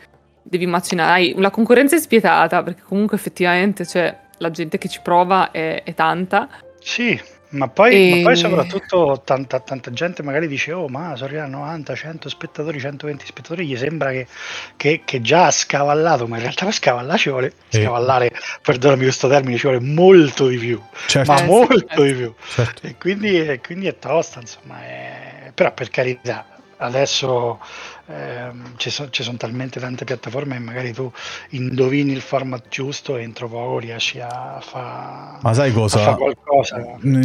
[0.41, 1.34] devi macinare.
[1.36, 5.93] La concorrenza è spietata, perché comunque effettivamente cioè, la gente che ci prova è, è
[5.93, 6.50] tanta.
[6.80, 8.15] Sì, ma poi, e...
[8.15, 12.29] ma poi, soprattutto tanta, tanta, gente magari dice oh ma sono arrivati a 90, 100
[12.29, 14.27] spettatori, 120 spettatori, gli sembra che,
[14.75, 17.81] che, che già ha scavallato, ma in realtà per scavallare ci vuole, e...
[17.81, 18.31] scavallare,
[18.62, 21.31] perdonami questo termine, ci vuole molto di più, certo.
[21.31, 22.03] ma eh, molto certo.
[22.03, 22.33] di più.
[22.47, 22.88] Certo.
[22.88, 25.51] E, quindi, e, quindi, è tosta, insomma, è...
[25.53, 26.45] però per carità,
[26.77, 27.59] adesso
[28.07, 31.11] eh, ci, so, ci, sono talmente tante piattaforme e magari tu
[31.49, 35.99] indovini il format giusto e entro poco riesci a, fa, Ma sai cosa?
[35.99, 36.75] fare qualcosa.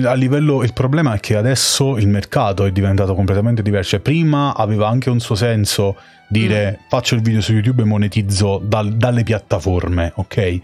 [0.04, 3.90] A livello, il problema è che adesso il mercato è diventato completamente diverso.
[3.90, 5.96] Cioè, prima aveva anche un suo senso
[6.32, 6.84] dire mm.
[6.88, 10.60] faccio il video su YouTube e monetizzo dal, dalle piattaforme, ok?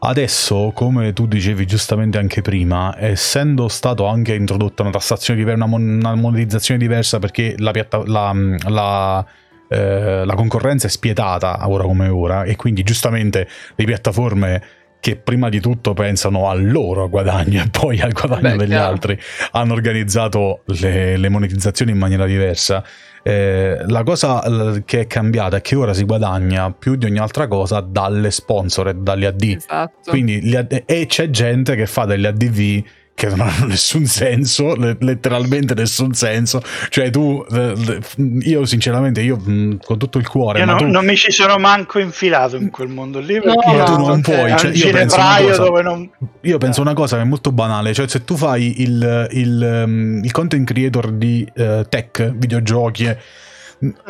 [0.00, 5.76] Adesso, come tu dicevi giustamente anche prima, essendo stato anche introdotta una tassazione diversa, una,
[5.76, 8.34] una monetizzazione diversa perché la, piatta- la,
[8.66, 9.26] la
[9.68, 14.62] eh, la concorrenza è spietata ora come ora e quindi giustamente le piattaforme
[15.02, 18.92] che prima di tutto pensano al loro guadagno e poi al guadagno Beh, degli chiaro.
[18.92, 19.18] altri
[19.50, 22.84] hanno organizzato le, le, monetizzazioni in maniera diversa.
[23.22, 24.42] Eh, la cosa
[24.84, 28.88] che è cambiata è che ora si guadagna più di ogni altra cosa dalle sponsor
[28.88, 29.42] e dalle AD.
[29.42, 30.10] Esatto.
[30.10, 30.40] Quindi,
[30.86, 32.82] e c'è gente che fa delle ADV
[33.14, 36.62] che non hanno nessun senso, letteralmente nessun senso.
[36.88, 37.44] Cioè, tu,
[38.40, 40.58] io sinceramente, io con tutto il cuore.
[40.58, 40.86] Io no, tu...
[40.86, 43.40] non mi ci sono manco infilato in quel mondo lì.
[43.40, 44.56] Perché no, tu non puoi.
[44.56, 46.10] Cioè, io, penso cosa, non...
[46.40, 47.94] io penso una cosa che è molto banale.
[47.94, 53.16] Cioè, se tu fai il, il, il content creator di uh, tech, videogiochi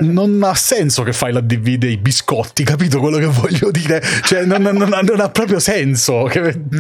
[0.01, 4.03] non ha senso che fai la DV dei biscotti, capito quello che voglio dire?
[4.23, 6.29] Cioè, non, non, non, ha, non ha, proprio senso.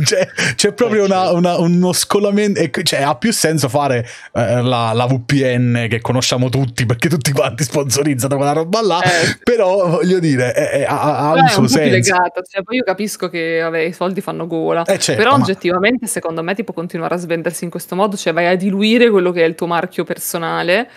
[0.04, 2.60] Cioè, c'è proprio una, una, uno scollamento.
[2.82, 7.64] Cioè, ha più senso fare eh, la, la, VPN che conosciamo tutti perché tutti quanti
[7.64, 9.02] sponsorizzano quella roba là.
[9.02, 9.38] Eh.
[9.42, 11.90] Però voglio dire, è, è, ha, ha un suo un senso.
[11.90, 12.42] Legato.
[12.42, 14.84] Cioè, poi io capisco che vabbè, i soldi fanno gola.
[14.84, 15.42] Eh, certo, però ma...
[15.42, 18.16] oggettivamente, secondo me, ti può continuare a svendersi in questo modo.
[18.16, 20.90] Cioè, vai a diluire quello che è il tuo marchio personale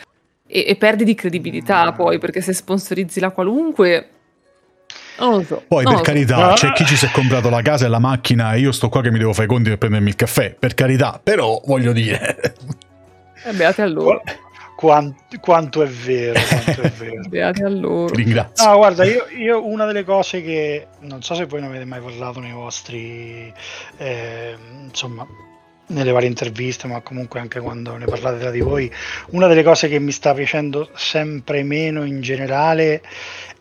[0.48, 1.96] e, e perdi di credibilità mm.
[1.96, 4.10] poi, perché se sponsorizzi la qualunque...
[5.18, 5.64] Non lo so.
[5.66, 6.66] Poi, per carità, so.
[6.66, 9.02] c'è chi ci si è comprato la casa e la macchina e io sto qua
[9.02, 10.54] che mi devo fare i conti per prendermi il caffè.
[10.54, 12.54] Per carità, però voglio dire...
[13.46, 14.22] Eh, beati a loro.
[14.76, 17.22] Quanto, quanto, è vero, quanto è vero.
[17.30, 18.14] beati a loro.
[18.14, 18.68] ringrazio.
[18.68, 22.02] No, guarda, io, io, una delle cose che non so se voi ne avete mai
[22.02, 23.54] parlato nei vostri,
[23.98, 25.26] eh, insomma,
[25.88, 28.92] nelle varie interviste, ma comunque anche quando ne parlate tra di voi,
[29.30, 33.02] una delle cose che mi sta piacendo sempre meno in generale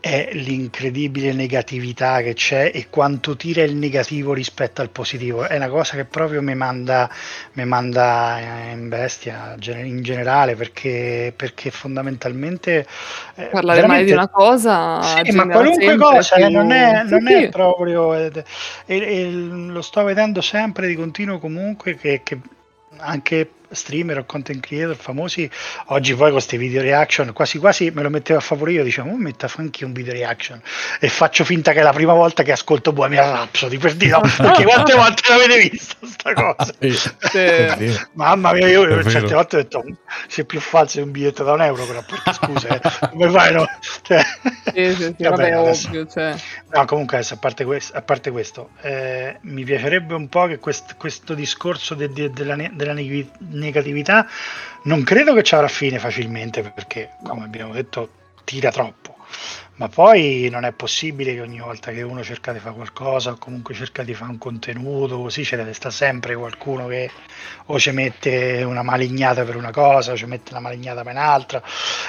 [0.05, 5.49] è l'incredibile negatività che c'è e quanto tira il negativo rispetto al positivo.
[5.49, 7.09] È una cosa che proprio mi manda,
[7.55, 8.39] mi manda
[8.71, 12.87] in bestia in generale perché, perché fondamentalmente...
[13.35, 15.01] Eh, Parlare mai di una cosa...
[15.01, 16.51] Sì, ma qualunque cosa, più...
[16.51, 17.33] non, è, non sì.
[17.33, 18.13] è proprio...
[18.13, 18.45] E,
[18.85, 22.39] e, lo sto vedendo sempre di continuo comunque che, che
[22.99, 25.51] anche streamer o content creator famosi
[25.87, 29.13] oggi poi con questi video reaction quasi quasi me lo mettevo a favore io diciamo
[29.13, 30.61] oh, metta anche un video reaction.
[31.01, 34.21] E faccio finta che è la prima volta che ascolto Bohemian Rhapsody per dire no,
[34.21, 36.73] perché quante volte l'avete visto sta cosa?
[37.33, 39.85] eh, mamma mia io certe volte ho detto
[40.29, 43.53] se più falso è un biglietto da un euro però perché scusa eh, come fai
[43.53, 43.67] no?
[44.03, 44.23] Cioè,
[44.75, 46.35] sì, sì, sì, vabbè, vabbè ovvio cioè.
[46.71, 50.59] no comunque adesso, a parte questo, a parte questo eh, mi piacerebbe un po' che
[50.59, 54.27] quest, questo discorso de, de, della, della negatività
[54.85, 58.11] non credo che ci avrà fine facilmente perché come abbiamo detto
[58.45, 59.17] tira troppo
[59.77, 63.39] ma poi non è possibile che ogni volta che uno cerca di fare qualcosa o
[63.39, 67.11] comunque cerca di fare un contenuto così ce ne sta sempre qualcuno che
[67.67, 71.61] o ci mette una malignata per una cosa o ci mette una malignata per un'altra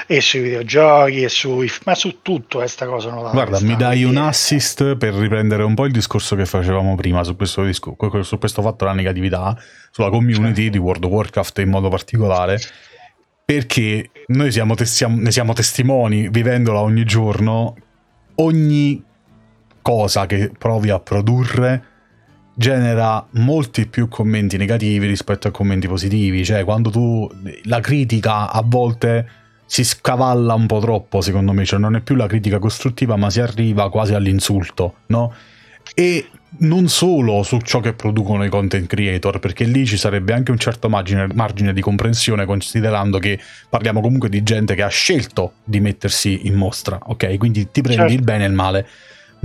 [0.06, 4.18] e sui videogiochi e sui ma su tutto questa cosa non guarda mi dai un
[4.18, 8.62] assist per riprendere un po' il discorso che facevamo prima su questo, disco, su questo
[8.62, 9.58] fatto della negatività
[9.90, 10.72] sulla community certo.
[10.72, 12.60] di World of Warcraft in modo particolare
[13.46, 17.76] perché noi siamo te- ne siamo testimoni vivendola ogni giorno,
[18.36, 19.04] ogni
[19.82, 21.84] cosa che provi a produrre
[22.56, 27.30] genera molti più commenti negativi rispetto a commenti positivi, cioè quando tu
[27.66, 29.30] la critica a volte
[29.66, 33.30] si scavalla un po' troppo, secondo me, cioè non è più la critica costruttiva, ma
[33.30, 35.34] si arriva quasi all'insulto, no?
[35.94, 40.52] E non solo su ciò che producono i content creator, perché lì ci sarebbe anche
[40.52, 43.40] un certo margine, margine, di comprensione, considerando che
[43.70, 47.38] parliamo comunque di gente che ha scelto di mettersi in mostra, ok?
[47.38, 48.14] Quindi ti prendi certo.
[48.14, 48.88] il bene e il male.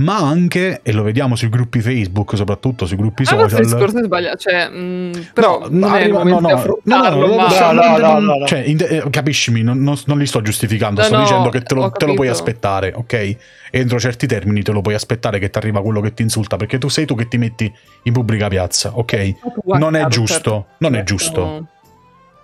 [0.01, 3.51] Ma anche, e lo vediamo sui gruppi Facebook, soprattutto sui gruppi social.
[3.51, 6.49] Ma il discorso è sbagliato, cioè, mh, però no, non arriva, no, no,
[6.83, 11.61] no, no, no, cioè, in, capiscimi, non, non, non, li sto giustificando, sto dicendo che
[11.61, 13.37] te lo, te lo puoi aspettare, ok?
[13.73, 16.77] entro certi termini te lo puoi aspettare che ti arriva quello che ti insulta perché
[16.77, 19.35] tu sei tu che ti metti in pubblica piazza, ok?
[19.77, 20.65] Non è giusto, certo.
[20.79, 21.67] non è giusto.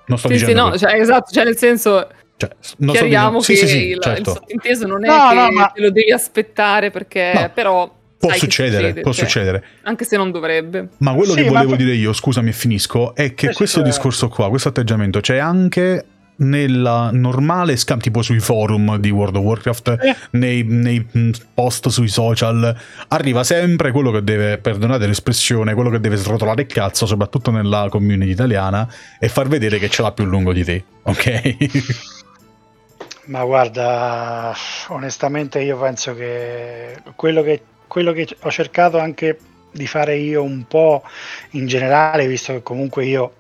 [0.08, 0.64] Non sto sì, dicendo.
[0.64, 3.62] Sì, no, cioè, esatto, cioè nel senso cioè, chiariamo dicendo...
[3.62, 4.20] che sì, sì, il, certo.
[4.20, 5.72] il sottinteso non è no, che no, ma...
[5.74, 7.52] te lo devi aspettare perché no.
[7.54, 9.64] però Può succedere, succede, può cioè, succedere.
[9.84, 10.90] Anche se non dovrebbe.
[10.98, 11.76] Ma quello sì, che volevo ma...
[11.76, 16.06] dire io, scusami e finisco, è che questo discorso qua, questo atteggiamento c'è anche
[16.38, 20.16] nella normale scam tipo sui forum di World of Warcraft eh.
[20.32, 21.04] nei, nei,
[21.54, 22.76] post sui social
[23.08, 27.88] arriva sempre quello che deve perdonate l'espressione quello che deve srotolare il cazzo soprattutto nella
[27.90, 28.88] community italiana
[29.20, 31.58] e far vedere che ce l'ha più lungo di te ok
[33.28, 34.54] ma guarda
[34.90, 39.40] onestamente io penso che quello che, quello che ho cercato anche
[39.72, 41.04] di fare io un po'
[41.52, 43.34] in generale visto che comunque io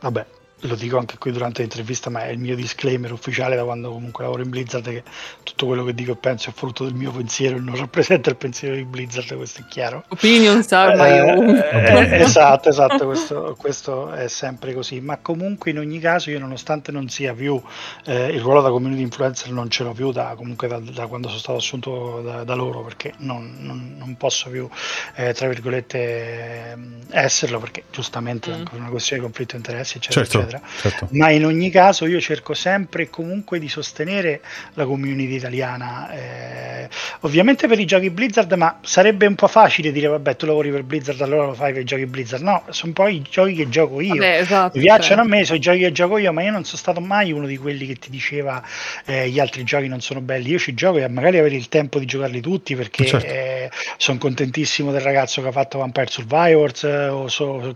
[0.00, 0.26] vabbè
[0.66, 4.24] lo dico anche qui durante l'intervista, ma è il mio disclaimer ufficiale da quando comunque
[4.24, 5.02] lavoro in Blizzard, che
[5.42, 8.36] tutto quello che dico e penso è frutto del mio pensiero e non rappresenta il
[8.36, 10.04] pensiero di Blizzard, questo è chiaro.
[10.08, 11.56] Opinions are my own.
[11.56, 16.90] Eh, esatto, esatto, questo, questo, è sempre così, ma comunque in ogni caso io nonostante
[16.92, 17.60] non sia più
[18.06, 21.28] eh, il ruolo da community influencer, non ce l'ho più da, comunque da, da quando
[21.28, 24.68] sono stato assunto da, da loro, perché non, non, non posso più,
[25.14, 26.76] eh, tra virgolette,
[27.10, 28.64] esserlo, perché giustamente mm.
[28.72, 30.38] è una questione di conflitto di interessi, eccetera, certo.
[30.38, 30.60] eccetera eccetera.
[30.80, 31.08] Certo.
[31.10, 34.40] Ma in ogni caso io cerco sempre comunque di sostenere
[34.74, 36.10] la community italiana.
[36.10, 36.88] Eh,
[37.20, 40.82] ovviamente per i giochi Blizzard, ma sarebbe un po' facile dire vabbè tu lavori per
[40.82, 42.42] Blizzard allora lo fai per i giochi Blizzard.
[42.42, 44.14] No, sono poi i giochi che gioco io.
[44.14, 45.32] Vabbè, esatto, Mi piacciono cioè.
[45.32, 47.46] a me, sono i giochi che gioco io, ma io non sono stato mai uno
[47.46, 48.62] di quelli che ti diceva
[49.04, 50.50] eh, gli altri giochi non sono belli.
[50.50, 53.26] Io ci gioco e magari avere il tempo di giocarli tutti perché certo.
[53.26, 53.63] eh,
[53.96, 57.74] sono contentissimo del ragazzo che ha fatto Vampire Survivors eh, so,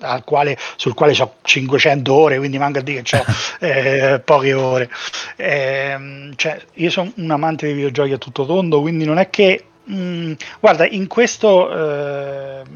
[0.00, 3.24] al quale, sul quale ho 500 ore, quindi manca a dire che ho
[3.60, 4.90] eh, poche ore.
[5.36, 9.64] Eh, cioè, io sono un amante dei videogiochi a tutto tondo, quindi non è che...
[9.84, 12.72] Mh, mm, guarda, in questo...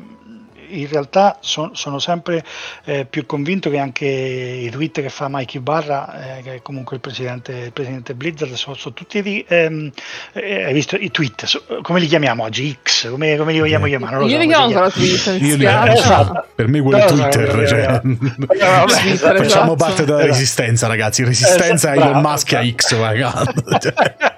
[0.68, 2.44] Eh, in realtà son, sono sempre
[2.84, 6.96] eh, più convinto che anche i tweet che fa Mikey Barra, eh, che è comunque
[6.96, 9.90] il presidente, il presidente Blizzard, sono, sono tutti di, ehm,
[10.32, 12.76] eh, hai visto i tweet, so, come li chiamiamo oggi?
[12.82, 14.16] X, come, come li vogliamo chiamare?
[14.16, 16.46] Non lo Io so, li chiamo ancora Twitter, Io li, esatto.
[16.54, 19.74] per me quello è Twitter, cioè, vabbè, facciamo esatto.
[19.76, 24.36] parte della resistenza ragazzi, resistenza esatto, a Elon Musk a X, ragazzi.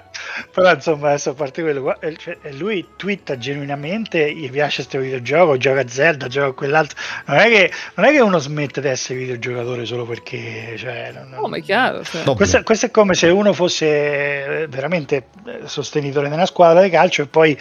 [0.51, 5.79] Però insomma, adesso a parte quello, cioè, lui twitta genuinamente, gli piace questo videogioco, gioca
[5.79, 6.97] a Zelda, gioca a quell'altro.
[7.25, 10.75] Non è, che, non è che uno smette di essere videogiocatore solo perché...
[10.77, 12.03] Cioè, non, no, ma è chiaro.
[12.03, 12.23] Cioè.
[12.35, 16.89] Questo, questo, è come se uno fosse eh, veramente eh, sostenitore di una squadra di
[16.89, 17.57] calcio e poi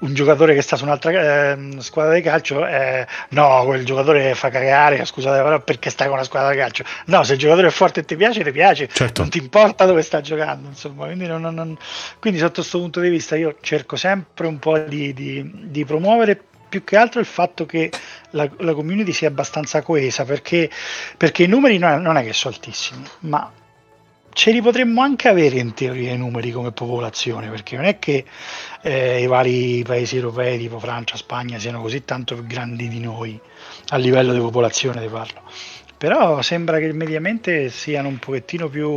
[0.00, 4.50] un giocatore che sta su un'altra eh, squadra di calcio, eh, no, quel giocatore fa
[4.50, 6.84] cagare, scusate però perché sta con una squadra di calcio.
[7.06, 9.22] No, se il giocatore è forte e ti piace, ti piace, certo.
[9.22, 11.06] non ti importa dove sta giocando, insomma.
[11.06, 11.76] Quindi, non, non,
[12.18, 16.42] quindi sotto questo punto di vista io cerco sempre un po' di, di, di promuovere
[16.68, 17.90] più che altro il fatto che
[18.30, 20.68] la, la community sia abbastanza coesa perché,
[21.16, 23.52] perché i numeri non è, non è che sono altissimi, ma
[24.34, 28.24] ce li potremmo anche avere in teoria i numeri come popolazione, perché non è che
[28.82, 33.40] eh, i vari paesi europei tipo Francia, Spagna siano così tanto più grandi di noi
[33.90, 35.42] a livello di popolazione, ti parlo.
[35.96, 38.90] Però sembra che mediamente siano un pochettino più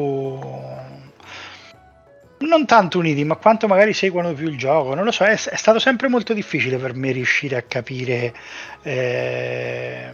[2.39, 4.93] non tanto uniti, ma quanto magari seguono più il gioco.
[4.93, 8.33] Non lo so, è, è stato sempre molto difficile per me riuscire a capire
[8.83, 10.11] eh,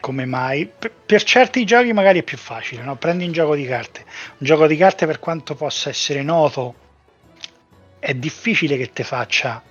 [0.00, 0.66] come mai.
[0.66, 2.96] Per, per, certi giochi magari è più facile, no?
[2.96, 4.04] prendi un gioco di carte.
[4.38, 6.74] Un gioco di carte, per quanto possa essere noto,
[7.98, 9.62] è difficile che te faccia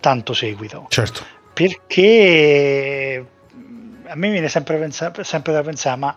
[0.00, 0.86] tanto seguito.
[0.88, 1.24] Certo.
[1.52, 3.24] Perché
[4.06, 6.16] a me viene sempre, pensa- sempre da pensare, ma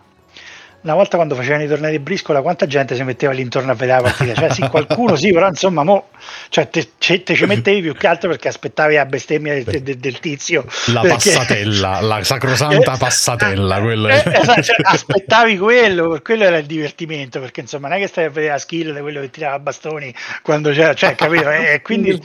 [0.82, 3.74] una volta quando facevano i tornei di briscola, quanta gente si metteva lì intorno a
[3.74, 4.34] vedere la partita?
[4.34, 6.08] Cioè, sì, qualcuno sì, però insomma, mo,
[6.48, 10.18] cioè, te, te, ci mettevi più che altro perché aspettavi la bestemmia del, del, del
[10.18, 10.64] tizio.
[10.86, 11.30] La perché...
[11.30, 13.80] passatella, la sacrosanta passatella.
[13.80, 18.00] Quello eh, esatto, cioè, aspettavi quello, per quello era il divertimento, perché insomma, non è
[18.00, 21.48] che stai a vedere la skill di quello che tirava bastoni quando c'era, cioè, capito?
[21.50, 22.20] E quindi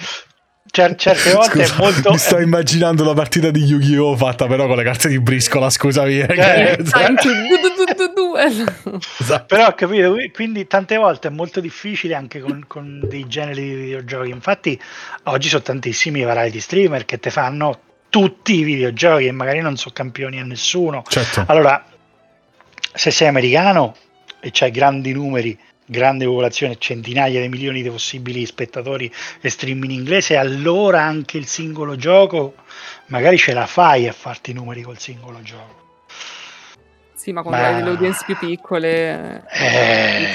[0.77, 2.11] Cer- certe volte Scusa, è molto.
[2.11, 4.15] Mi sto immaginando la partita di Yu-Gi-Oh!
[4.15, 5.71] fatta però con le carte di briscola.
[5.71, 6.77] Scusami, eh,
[9.47, 10.15] però capito.
[10.31, 14.29] Quindi tante volte è molto difficile anche con, con dei generi di videogiochi.
[14.29, 14.79] Infatti,
[15.23, 19.95] oggi sono tantissimi variety streamer che ti fanno tutti i videogiochi e magari non sono
[19.95, 21.01] campioni a nessuno.
[21.07, 21.43] Certo.
[21.47, 21.83] Allora,
[22.93, 23.95] se sei americano
[24.39, 25.57] e c'hai grandi numeri
[25.89, 31.47] grande popolazione, centinaia di milioni di possibili spettatori e stream in inglese, allora anche il
[31.47, 32.55] singolo gioco
[33.07, 35.85] magari ce la fai a farti i numeri col singolo gioco.
[37.15, 37.67] Sì, ma quando ma...
[37.67, 39.43] hai delle audience più piccole...
[39.49, 40.27] Eh...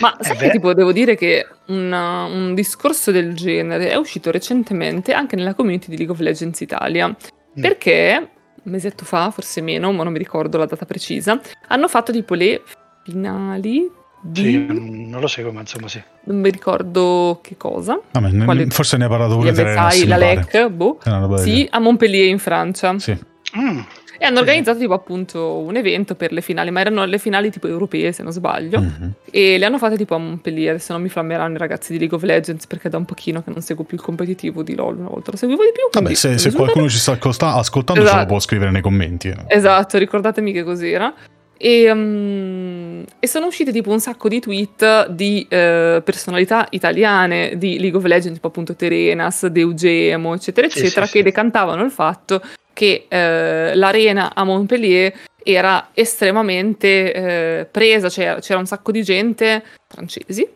[0.00, 5.12] Ma sai che tipo devo dire che una, un discorso del genere è uscito recentemente
[5.12, 7.60] anche nella community di League of Legends Italia, mm.
[7.60, 8.30] perché
[8.62, 12.34] un mesetto fa, forse meno, ma non mi ricordo la data precisa, hanno fatto tipo
[12.34, 12.62] le
[13.04, 13.88] finali
[14.30, 14.42] di...
[14.42, 14.66] Sì,
[15.08, 16.02] non lo seguo, ma insomma sì.
[16.24, 18.00] Non mi ricordo che cosa.
[18.10, 18.66] Vabbè, Quale...
[18.66, 20.98] Forse ne ha parlato pure MSI, la LEC, boh.
[21.36, 22.98] Sì, a Montpellier in Francia.
[22.98, 23.16] Sì.
[23.56, 23.80] Mm.
[24.18, 27.66] E hanno organizzato tipo appunto un evento per le finali, ma erano le finali tipo
[27.66, 28.80] europee se non sbaglio.
[28.80, 29.10] Mm-hmm.
[29.30, 32.16] E le hanno fatte tipo a Montpellier, adesso non mi flammeranno i ragazzi di League
[32.16, 35.08] of Legends perché da un pochino che non seguo più il competitivo di LoL, una
[35.08, 36.00] volta lo seguivo di più.
[36.00, 37.94] Vabbè, se, se qualcuno ci sta ascoltando esatto.
[37.94, 38.26] ce lo esatto.
[38.26, 39.28] può scrivere nei commenti.
[39.28, 39.36] Eh.
[39.48, 41.12] Esatto, ricordatemi che cos'era.
[41.58, 47.78] E, um, e, sono uscite tipo un sacco di tweet di uh, personalità italiane di
[47.78, 51.24] League of Legends, tipo appunto Terenas, Deugemo, eccetera, sì, eccetera, sì, che sì.
[51.24, 52.42] decantavano il fatto
[52.72, 59.62] che uh, l'arena a Montpellier era estremamente uh, presa, cioè c'era un sacco di gente
[59.88, 60.46] francesi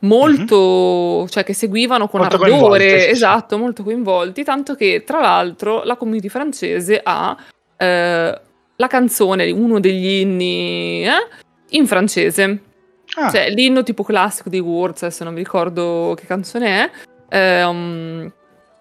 [0.00, 1.26] molto, mm-hmm.
[1.26, 6.28] cioè che seguivano con molto ardore, esatto, molto coinvolti, tanto che tra l'altro la community
[6.28, 7.36] francese ha
[8.76, 11.28] la canzone, uno degli inni, eh,
[11.70, 12.62] in francese.
[13.16, 13.30] Ah.
[13.30, 16.90] Cioè, l'inno tipo classico di Words, se non mi ricordo che canzone
[17.28, 18.32] è, ehm,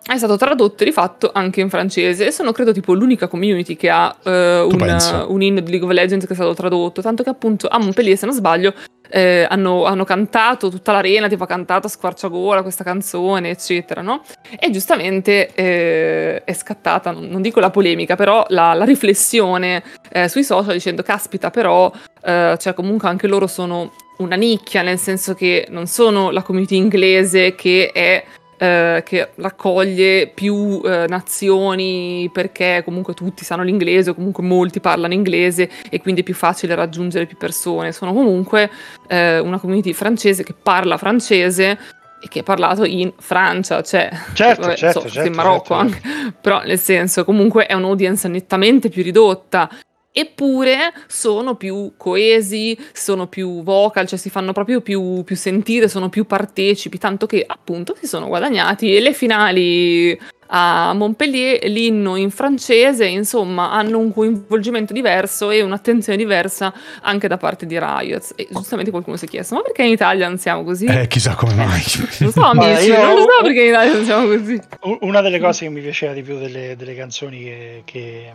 [0.05, 2.27] è stato tradotto e rifatto anche in francese.
[2.27, 5.93] E sono, credo, tipo l'unica community che ha eh, un, un, inno di League of
[5.93, 7.01] Legends che è stato tradotto.
[7.01, 8.73] Tanto che, appunto, a Montpellier, se non sbaglio,
[9.09, 14.23] eh, hanno, hanno, cantato tutta l'arena, tipo ha cantato a squarciagola questa canzone, eccetera, no?
[14.59, 20.43] E giustamente eh, è scattata, non, dico la polemica, però la, la riflessione eh, sui
[20.43, 21.91] social dicendo, caspita, però,
[22.23, 26.75] eh, cioè comunque anche loro sono una nicchia, nel senso che non sono la community
[26.75, 28.23] inglese che è
[28.63, 35.13] eh, che raccoglie più eh, nazioni perché comunque tutti sanno l'inglese o comunque molti parlano
[35.13, 37.91] inglese e quindi è più facile raggiungere più persone.
[37.91, 38.71] Sono comunque
[39.09, 41.77] eh, una community francese che parla francese
[42.21, 46.07] e che è parlato in Francia, cioè certo, vabbè, certo, so, certo, in Marocco certo,
[46.07, 49.69] anche, però nel senso comunque è un'audience nettamente più ridotta
[50.13, 56.09] eppure sono più coesi, sono più vocal, cioè si fanno proprio più, più, sentire, sono
[56.09, 60.17] più partecipi, tanto che appunto si sono guadagnati le finali
[60.55, 66.71] a Montpellier l'inno in francese, insomma hanno un coinvolgimento diverso e un'attenzione diversa
[67.01, 68.33] anche da parte di Riot.
[68.35, 70.85] E giustamente qualcuno si è chiesto, ma perché in Italia non siamo così?
[70.85, 71.81] Eh, chissà come mai.
[72.19, 73.01] non so amici, io...
[73.01, 74.61] non lo so perché in Italia non siamo così.
[75.01, 78.31] Una delle cose che mi piaceva di più delle, delle canzoni che, che,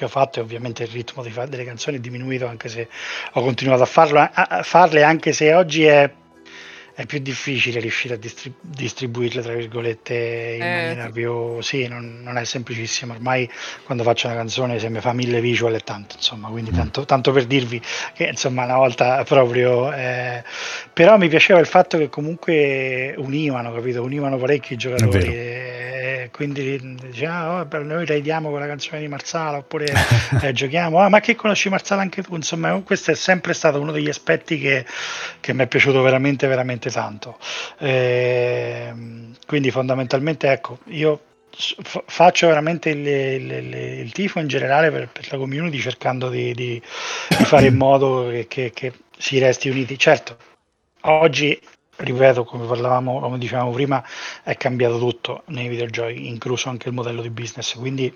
[0.00, 2.88] che, ho fatto è ovviamente il ritmo fa- delle canzoni è diminuito anche se
[3.32, 6.10] ho continuato a, farlo, a, a farle anche se oggi è
[7.00, 10.14] è più difficile riuscire a distrib- distribuirle, tra virgolette,
[10.56, 11.60] in eh, maniera più...
[11.62, 13.14] Sì, non, non, è semplicissimo.
[13.14, 13.50] Ormai
[13.84, 16.74] quando faccio una canzone se mi fa mille visual è tanto, insomma, quindi mm.
[16.74, 17.80] tanto, tanto per dirvi
[18.12, 19.90] che, insomma, una volta proprio...
[19.92, 20.42] Eh...
[20.92, 24.02] Però mi piaceva il fatto che comunque univano, capito?
[24.02, 25.69] Univano parecchi giocatori.
[26.22, 29.92] E quindi dicevano, ah, noi raidiamo con la canzone di Marsala oppure
[30.42, 32.34] eh, giochiamo, ah, ma che conosci Marsala anche tu?
[32.34, 34.84] Insomma, questo è sempre stato uno degli aspetti che,
[35.40, 37.38] che mi è piaciuto veramente, veramente tanto.
[37.78, 38.92] Eh,
[39.46, 41.20] quindi fondamentalmente ecco, io
[42.06, 46.54] faccio veramente il, il, il, il, tifo in generale per, per, la community cercando di,
[46.54, 46.80] di,
[47.28, 49.98] di fare in modo che, che, che, si resti uniti.
[49.98, 50.36] Certo,
[51.02, 51.60] oggi,
[52.00, 54.02] ripeto, come parlavamo, come dicevamo prima,
[54.42, 58.14] è cambiato tutto nei videogiochi, incluso anche il modello di business, quindi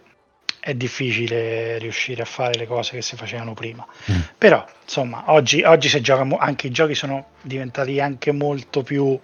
[0.60, 3.86] è difficile riuscire a fare le cose che si facevano prima.
[4.10, 4.20] Mm.
[4.38, 9.18] Però, insomma, oggi, oggi si gioca, anche i giochi sono diventati anche molto più,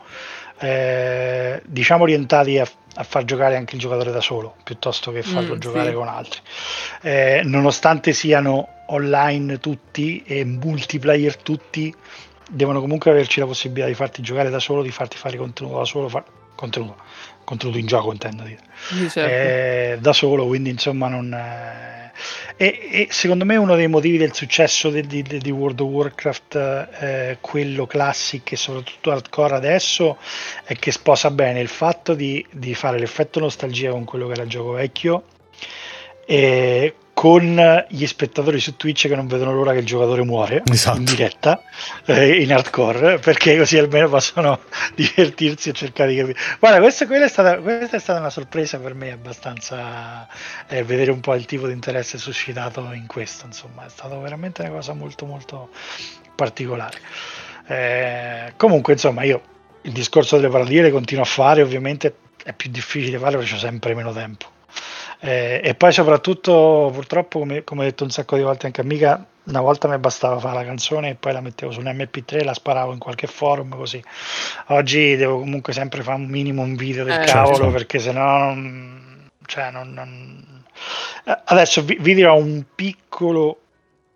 [0.58, 5.54] eh, diciamo, orientati a, a, far giocare anche il giocatore da solo, piuttosto che farlo
[5.54, 5.94] mm, giocare sì.
[5.94, 6.40] con altri.
[7.00, 11.94] Eh, nonostante siano online tutti e multiplayer tutti,
[12.50, 15.84] devono comunque averci la possibilità di farti giocare da solo, di farti fare contenuto da
[15.84, 16.24] solo, far,
[16.54, 16.96] contenuto
[17.44, 18.60] contenuto in gioco intendo dire
[19.08, 19.20] certo.
[19.20, 22.12] eh, da solo quindi insomma non eh,
[22.56, 26.54] e, e, secondo me uno dei motivi del successo di, di, di World of Warcraft
[27.00, 30.18] eh, quello classic e soprattutto hardcore adesso
[30.64, 34.42] è che sposa bene il fatto di, di fare l'effetto nostalgia con quello che era
[34.42, 35.24] il gioco vecchio
[36.26, 40.96] e con gli spettatori su Twitch che non vedono l'ora che il giocatore muore esatto.
[40.96, 41.62] in diretta
[42.06, 44.58] eh, in hardcore perché così almeno possono
[44.96, 46.38] divertirsi e cercare di capire.
[46.58, 50.26] Guarda questa, è stata, questa, è stata, una sorpresa per me abbastanza
[50.66, 54.62] eh, vedere un po' il tipo di interesse suscitato in questo insomma è stata veramente
[54.62, 55.68] una cosa molto molto
[56.34, 57.00] particolare.
[57.66, 59.42] Eh, comunque insomma io
[59.82, 63.58] il discorso delle parodie le continuo a fare ovviamente è più difficile farlo perché ho
[63.58, 64.58] sempre meno tempo
[65.20, 68.84] eh, e poi soprattutto purtroppo come, come, ho detto un sacco di volte anche a
[68.84, 72.38] Mica una volta mi bastava fare la canzone e poi la mettevo su un MP3
[72.38, 74.02] e la sparavo in qualche forum così.
[74.68, 77.70] Oggi devo comunque sempre fare un minimo un video del eh, cavolo certo.
[77.72, 80.62] perché sennò non, cioè non, non...
[81.44, 83.60] Adesso vi, vi, dirò un piccolo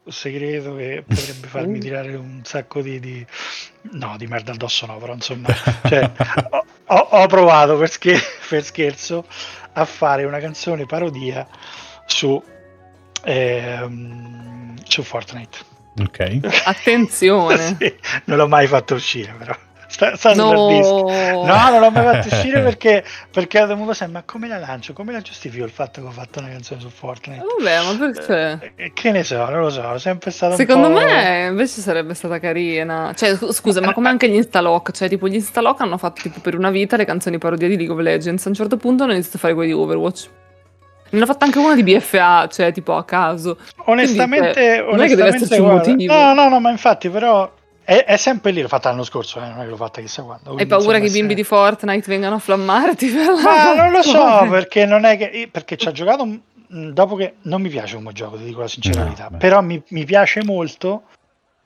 [0.06, 3.26] segreto che potrebbe farmi tirare un sacco di, di...
[3.92, 5.48] no di merda addosso no però insomma
[5.88, 6.10] cioè,
[6.50, 9.24] ho, ho, ho, provato per, scher- per scherzo
[9.74, 11.46] a fare una canzone parodia
[12.06, 12.42] su,
[13.24, 15.58] ehm, su Fortnite.
[16.00, 16.40] Ok.
[16.64, 17.76] Attenzione.
[17.78, 17.94] sì,
[18.24, 19.56] non l'ho mai fatto uscire però.
[19.94, 20.52] Sta, no.
[20.52, 24.92] no, non l'ho mai fatto uscire perché, perché ho dovuto sempre, ma come la lancio?
[24.92, 27.44] Come la giustifico il fatto che ho fatto una canzone su Fortnite?
[27.58, 28.72] Vabbè, ma perché?
[28.74, 32.40] Eh, che ne so, non lo so, è sempre stato Secondo me invece sarebbe stata
[32.40, 33.12] carina.
[33.14, 36.56] Cioè, scusa, ma come anche gli Instalock, cioè tipo gli Instalock hanno fatto tipo per
[36.58, 39.36] una vita le canzoni parodia di League of Legends, a un certo punto hanno iniziato
[39.36, 40.28] a fare quelle di Overwatch.
[41.10, 43.58] Ne hanno fatta anche una di BFA, cioè tipo a caso.
[43.84, 46.12] Onestamente, Quindi, cioè, onestamente non è che deve esserci un motivo.
[46.12, 47.48] No, no, no, ma infatti però
[47.84, 50.22] è, è, sempre lì, l'ho fatta l'anno scorso, eh, non è che l'ho fatta chissà
[50.22, 50.54] quando.
[50.56, 51.34] Hai paura che i bimbi se...
[51.34, 53.08] di Fortnite vengano a flammarti?
[53.08, 53.42] Per la...
[53.42, 55.48] Ma non lo so, perché non è che...
[55.50, 56.26] Perché ci ha giocato
[56.66, 60.04] dopo che non mi piace come gioco, ti dico la sincerità, no, però mi, mi,
[60.04, 61.04] piace molto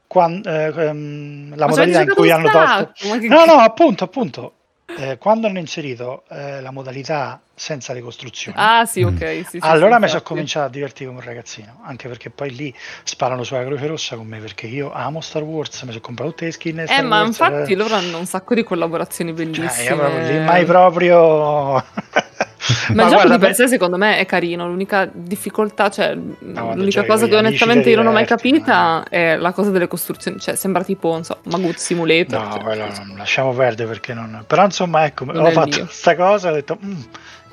[0.07, 2.93] quando, eh, ehm, la Ma modalità in cui hanno tolto...
[3.29, 4.53] No, no, appunto, appunto,
[4.97, 9.19] eh, quando hanno inserito eh, la modalità senza le costruzioni, ah sì, ok.
[9.19, 11.81] Sì, sì, allora sì, mi sono cominciato a divertire come un ragazzino.
[11.85, 15.83] Anche perché poi lì sparano sulla Croce Rossa con me perché io amo Star Wars.
[15.83, 16.85] Mi sono comprato tutte le skin.
[16.89, 17.77] Eh, ma Wars, infatti eh.
[17.77, 19.69] loro hanno un sacco di collaborazioni bellissime.
[19.69, 21.85] Cioè, io proprio lì mai proprio.
[22.95, 27.05] Ma, il gioco di per sé secondo me è carino, l'unica difficoltà, cioè no, l'unica
[27.05, 29.05] cosa che onestamente io non ho mai capita ma...
[29.09, 32.43] è la cosa delle costruzioni, cioè sembra tipo, non so, Magut Simulator.
[32.43, 34.45] No, cioè, quello non, lasciamo perdere perché non...
[34.47, 37.01] Però insomma, ecco, ho fatto questa cosa, ho detto, mm,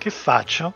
[0.05, 0.73] che faccio?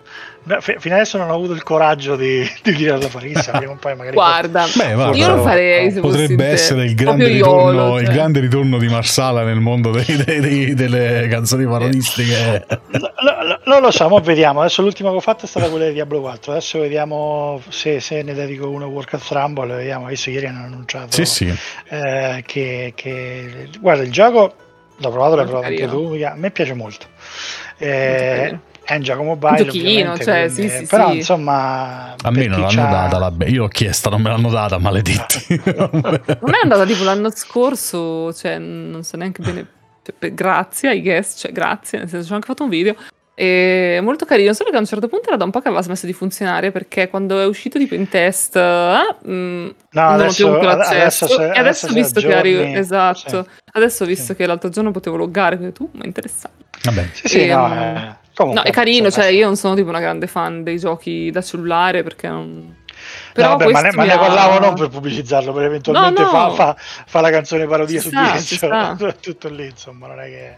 [0.79, 3.51] fino adesso non ho avuto il coraggio di, di dire alla Parissa.
[3.51, 5.91] Prima poi magari guarda, Beh, guarda, io lo farei.
[5.91, 8.01] Se potrebbe essere il grande, ritorno, iolo, cioè.
[8.01, 12.65] il grande, ritorno, di Marsala nel mondo dei, dei, dei, delle canzoni parodistiche.
[12.69, 14.61] No, no, non lo so, ma vediamo.
[14.61, 16.53] Adesso l'ultima che ho fatto è stata quella di Diablo 4.
[16.53, 19.75] Adesso vediamo se, se ne dedico uno a Warcraft Rumble.
[19.75, 20.07] Vediamo.
[20.07, 21.55] Adesso ieri hanno annunciato sì, sì.
[21.89, 24.53] Eh, che, che, guarda il gioco.
[25.01, 26.17] L'ho provato, l'hai provato anche tu.
[26.25, 27.05] A me piace molto.
[27.77, 28.57] Eh,
[28.89, 31.17] È un gioco mobile, un giochino, cioè, sì, sì, però sì.
[31.17, 32.15] insomma...
[32.23, 35.61] A me non l'hanno data la Io l'ho chiesta, non me l'hanno data, maledetti.
[35.61, 39.67] me è andata tipo l'anno scorso, cioè non so neanche bene...
[40.01, 42.95] Cioè, grazie, I guess, cioè grazie, nel senso ho anche fatto un video.
[43.35, 45.83] E molto carino, solo che a un certo punto era da un po' che aveva
[45.83, 50.47] smesso di funzionare perché quando è uscito tipo in test, ah, mh, no, non adesso,
[50.47, 51.25] ho più avuto l'accesso.
[51.25, 53.61] Adesso, e adesso, adesso visto che arrivo, esatto, sì.
[53.73, 54.35] adesso visto sì.
[54.35, 56.65] che l'altro giorno potevo loggare, tu, ma interessante.
[56.81, 59.89] Vabbè, sì, sì, e, no, eh Comunque, no, è carino, cioè io non sono tipo
[59.89, 62.73] una grande fan dei giochi da cellulare perché non...
[63.33, 66.51] Però no, vabbè, ma, ne, ma ne, parlavo non per pubblicizzarlo, per eventualmente no, no.
[66.51, 66.75] Fa, fa,
[67.05, 70.57] fa, la canzone parodia ci su sta, tutto lì, insomma, non è che...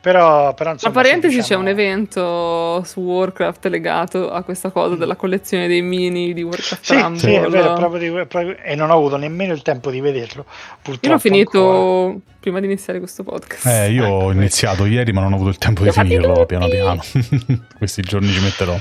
[0.00, 1.62] Però, però insomma, Tra parentesi diciamo...
[1.62, 6.82] c'è un evento su Warcraft legato a questa cosa della collezione dei mini di Warcraft
[6.82, 7.18] sì, Rumble.
[7.18, 10.46] Sì, è vero, proprio di, proprio, e non ho avuto nemmeno il tempo di vederlo.
[10.80, 12.18] Purtroppo io l'ho finito ancora.
[12.40, 13.66] prima di iniziare questo podcast.
[13.66, 17.02] Eh, io ho iniziato ieri ma non ho avuto il tempo di finirlo piano piano.
[17.76, 18.78] Questi giorni ci metterò.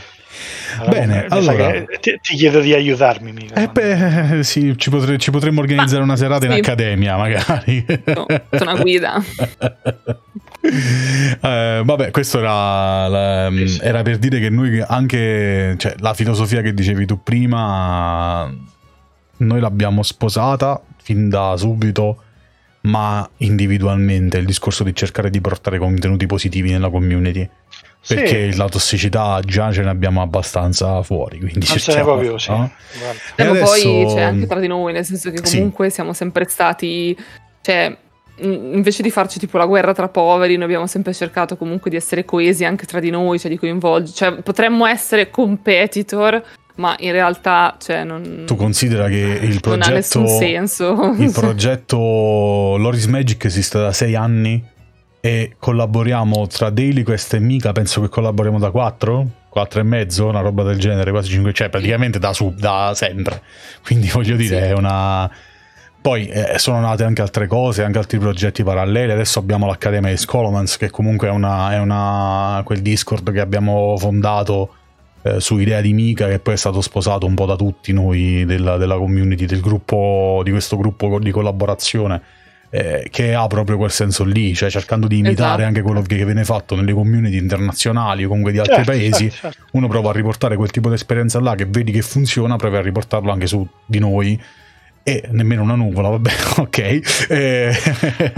[0.78, 3.32] Allora, Bene, allora ti, ti, chiedo di aiutarmi.
[3.32, 6.48] Mica, eh beh, sì, ci, potre, ci, potremmo organizzare Ma, una serata sì.
[6.48, 7.86] in accademia, magari.
[8.06, 9.22] No, sono una guida.
[11.42, 13.52] eh, vabbè, questo era, la,
[13.82, 18.54] era, per dire che noi anche cioè, la filosofia che dicevi tu prima,
[19.38, 22.24] noi l'abbiamo sposata fin da subito,
[22.82, 27.50] ma individualmente il discorso di cercare di portare contenuti positivi nella community.
[28.08, 28.58] Perché sì.
[28.58, 31.40] la tossicità già ce ne abbiamo abbastanza fuori.
[31.40, 32.50] Quindi non ce n'è proprio, sì.
[32.50, 32.72] No?
[33.36, 33.66] E adesso...
[33.66, 35.96] poi c'è anche tra di noi, nel senso che comunque sì.
[35.96, 37.16] siamo sempre stati.
[37.62, 37.98] Cioè,
[38.38, 42.24] invece di farci tipo la guerra tra poveri, noi abbiamo sempre cercato comunque di essere
[42.24, 46.42] coesi anche tra di noi, cioè di coinvolgere, cioè potremmo essere competitor,
[46.80, 51.16] ma in realtà cioè, non, tu considera che il progetto non ha nessun senso.
[51.18, 51.98] Il progetto
[52.78, 54.64] Loris Magic esiste da sei anni
[55.20, 60.28] e collaboriamo tra Daily Quest e Mika, penso che collaboriamo da quattro, quattro e mezzo,
[60.28, 63.42] una roba del genere, quasi cinque, cioè praticamente da, sub, da sempre.
[63.84, 64.64] Quindi voglio dire, sì.
[64.64, 65.30] è una
[66.02, 69.12] poi eh, sono nate anche altre cose, anche altri progetti paralleli.
[69.12, 73.98] Adesso abbiamo l'Accademia di Scholomans, che comunque è, una, è una, quel Discord che abbiamo
[73.98, 74.76] fondato
[75.22, 78.45] eh, su idea di Mika, che poi è stato sposato un po' da tutti noi
[78.45, 82.22] della, della community, del gruppo, di questo gruppo di collaborazione.
[82.72, 85.63] Eh, che ha proprio quel senso lì, cioè cercando di imitare esatto.
[85.63, 89.57] anche quello che viene fatto nelle community internazionali o comunque di altri certo, paesi, certo,
[89.57, 89.63] certo.
[89.72, 92.82] uno prova a riportare quel tipo di esperienza là che vedi che funziona, prova a
[92.84, 94.39] riportarlo anche su di noi
[95.10, 96.32] e nemmeno una nuvola, vabbè,
[96.62, 96.78] ok.
[97.30, 97.74] E...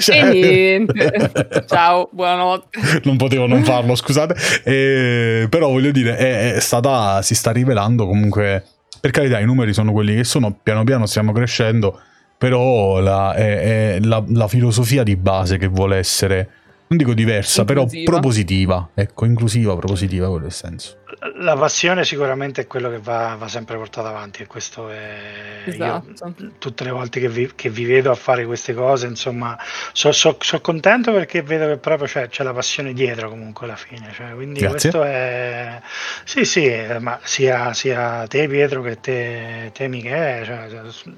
[0.00, 0.30] cioè...
[0.30, 1.64] niente.
[1.66, 3.02] Ciao, buonanotte.
[3.04, 4.34] Non potevo non farlo, scusate.
[4.64, 5.46] E...
[5.50, 8.64] Però voglio dire, è, è stata, si sta rivelando comunque,
[9.00, 12.00] per carità, i numeri sono quelli che sono, piano piano stiamo crescendo,
[12.38, 16.48] però la, è, è la, la filosofia di base che vuole essere,
[16.86, 18.04] non dico diversa, inclusiva.
[18.04, 21.00] però propositiva, ecco, inclusiva, propositiva, quello è il senso
[21.36, 26.34] la passione sicuramente è quello che va, va sempre portato avanti e questo è esatto.
[26.36, 29.56] io, tutte le volte che vi, che vi, vedo a fare queste cose insomma
[29.92, 33.76] sono so, so contento perché vedo che proprio c'è, c'è, la passione dietro comunque alla
[33.76, 34.90] fine cioè, quindi Grazie.
[34.90, 35.80] questo è
[36.24, 41.14] sì sì ma sia, sia te Pietro che te, te Michele cioè, cioè,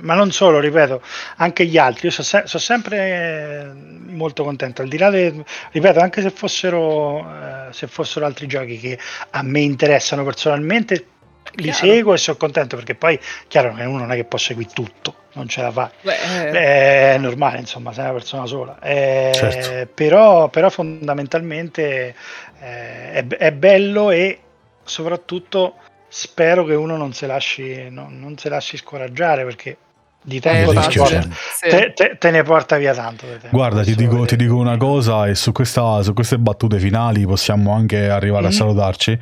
[0.00, 1.02] ma non solo ripeto
[1.36, 3.70] anche gli altri io sono se, so sempre
[4.06, 8.78] molto contento al di là de, ripeto anche se fossero eh, se fossero altri giochi
[8.78, 8.98] che
[9.30, 11.06] a me interessano personalmente,
[11.54, 11.78] li chiaro.
[11.78, 13.18] seguo e sono contento perché poi,
[13.48, 15.90] chiaro che uno non è che può seguire tutto, non ce la fa.
[16.00, 17.14] Beh, eh.
[17.14, 18.78] È normale, insomma, sei una persona sola.
[18.80, 19.92] Eh, certo.
[19.94, 22.14] però, però, fondamentalmente
[22.60, 24.38] eh, è, è, bello e
[24.84, 25.76] soprattutto
[26.08, 29.76] spero che uno non si lasci, non, non si lasci scoraggiare perché
[30.22, 31.68] di tempo eh, te, sì.
[31.68, 33.26] te, te, te, ne porta via tanto.
[33.50, 37.72] Guarda, ti dico, ti dico, una cosa e su, questa, su, queste battute finali possiamo
[37.72, 38.48] anche arrivare mm.
[38.48, 39.18] a salutarci.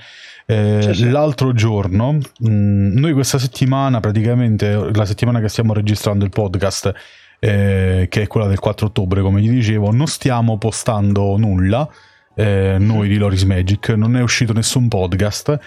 [0.46, 1.10] Eh.
[1.10, 6.92] L'altro giorno, mh, mm, noi questa settimana, praticamente la settimana che stiamo registrando il podcast,
[7.38, 11.88] eh, che è quella del 4 ottobre, come vi dicevo, non stiamo postando nulla.
[12.34, 15.58] Eh, noi di Loris Magic non è uscito nessun podcast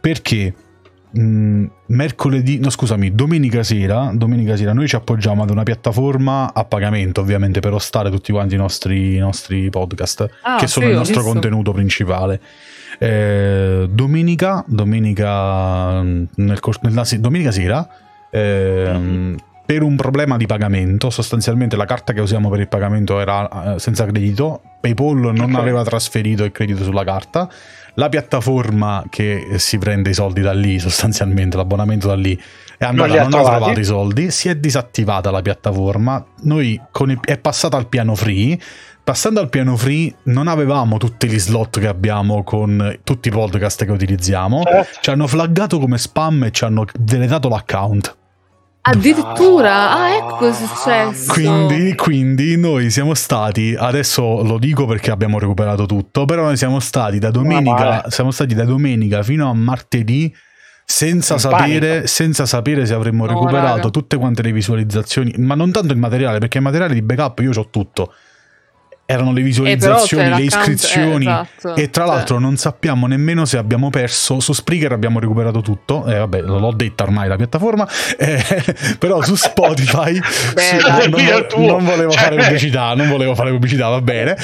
[0.00, 0.54] perché
[1.12, 6.52] mh, mm, mercoledì, no scusami, domenica sera, domenica sera noi ci appoggiamo ad una piattaforma
[6.52, 10.86] a pagamento ovviamente per ostare tutti quanti i nostri, i nostri podcast ah, che sono
[10.86, 11.32] sì, il nostro visto.
[11.32, 12.40] contenuto principale.
[12.98, 17.88] Eh, domenica, domenica, nel, nella, domenica sera
[18.30, 19.34] eh, mm-hmm
[19.64, 21.08] per un problema di pagamento.
[21.08, 25.54] Sostanzialmente la carta che usiamo per il pagamento era eh, senza credito, PayPal non okay.
[25.54, 27.48] aveva trasferito il credito sulla carta.
[27.94, 32.38] La piattaforma che si prende i soldi da lì, sostanzialmente l'abbonamento da lì,
[32.78, 37.20] è andata, non, non ha trovato i soldi, si è disattivata la piattaforma, noi il,
[37.24, 38.58] è passata al piano free.
[39.04, 43.84] Passando al piano free non avevamo tutti gli slot che abbiamo con tutti i podcast
[43.84, 44.98] che utilizziamo, certo.
[45.00, 48.16] ci hanno flaggato come spam e ci hanno deletato l'account.
[48.84, 51.32] Addirittura, ah, ecco cosa è successo.
[51.32, 56.80] Quindi, quindi, noi siamo stati, adesso lo dico perché abbiamo recuperato tutto, però noi siamo
[56.80, 60.34] stati da domenica, siamo stati da domenica fino a martedì
[60.84, 63.90] senza sapere, senza sapere, se avremmo recuperato raga.
[63.90, 67.52] tutte quante le visualizzazioni, ma non tanto il materiale, perché il materiale di backup io
[67.54, 68.12] ho tutto
[69.12, 71.74] erano le visualizzazioni, eh, le iscrizioni eh, esatto.
[71.76, 72.44] e tra l'altro cioè.
[72.44, 77.04] non sappiamo nemmeno se abbiamo perso, su Spreaker abbiamo recuperato tutto, eh, vabbè l'ho detta
[77.04, 77.88] ormai la piattaforma,
[78.18, 78.42] eh,
[78.98, 80.18] però su Spotify
[80.54, 84.36] Beh, non, non, volevo cioè, fare pubblicità, non volevo fare pubblicità, va bene,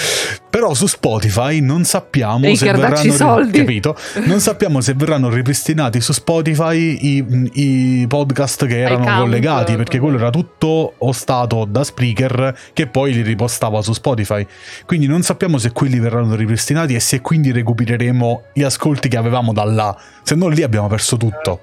[0.51, 3.59] però su Spotify non sappiamo Riker, se verranno soldi.
[3.59, 3.97] Capito?
[4.25, 9.99] Non sappiamo se verranno ripristinati su Spotify i, i podcast che erano count, collegati, perché
[9.99, 14.47] quello era tutto ostato da Spreaker che poi li ripostava su Spotify.
[14.87, 19.53] Quindi non sappiamo se quelli verranno ripristinati e se quindi recupereremo gli ascolti che avevamo
[19.53, 19.97] da là.
[20.23, 21.61] Se no lì abbiamo perso tutto.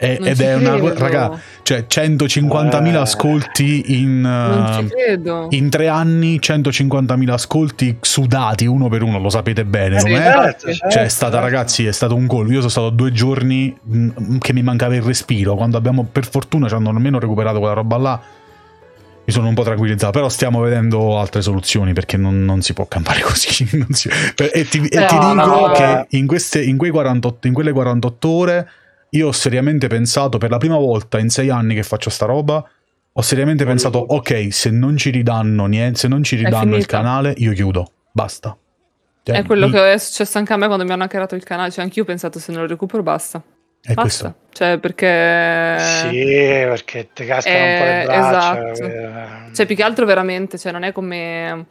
[0.00, 2.96] E, ed è una cosa, raga, cioè 150.000 eh.
[2.96, 9.96] ascolti in, uh, in tre anni, 150.000 ascolti sudati uno per uno, lo sapete bene.
[9.96, 11.46] Eh, certo, certo, cioè, è stata, certo.
[11.46, 12.52] ragazzi, è stato un colpo.
[12.52, 15.56] Io sono stato due giorni mh, mm, che mi mancava il respiro.
[15.56, 18.20] Quando abbiamo, per fortuna, ci hanno almeno recuperato quella roba là
[19.28, 22.86] mi sono un po' tranquillizzato, però stiamo vedendo altre soluzioni perché non, non si può
[22.86, 23.66] campare così.
[23.90, 24.08] Si...
[24.08, 28.70] e ti, e ti dico no, che in, queste, in, 48, in, quelle 48 ore
[29.10, 32.66] io ho seriamente pensato, per la prima volta in sei anni che faccio sta roba,
[33.12, 37.34] ho seriamente pensato, ok, se non ci ridanno niente, se non ci ridanno il canale,
[37.36, 38.56] io chiudo, basta.
[39.24, 39.72] Cioè, è quello mi...
[39.72, 42.06] che è successo anche a me quando mi hanno hackerato il canale, cioè anch'io ho
[42.06, 43.42] pensato se non lo recupero basta.
[43.80, 44.00] È Basta.
[44.00, 44.34] questo.
[44.52, 45.76] Cioè, perché...
[45.78, 48.70] Sì, perché ti cascano eh, un po' le braccia.
[48.72, 48.84] Esatto.
[48.84, 49.54] Eh.
[49.54, 51.66] Cioè, più che altro veramente, cioè, non è come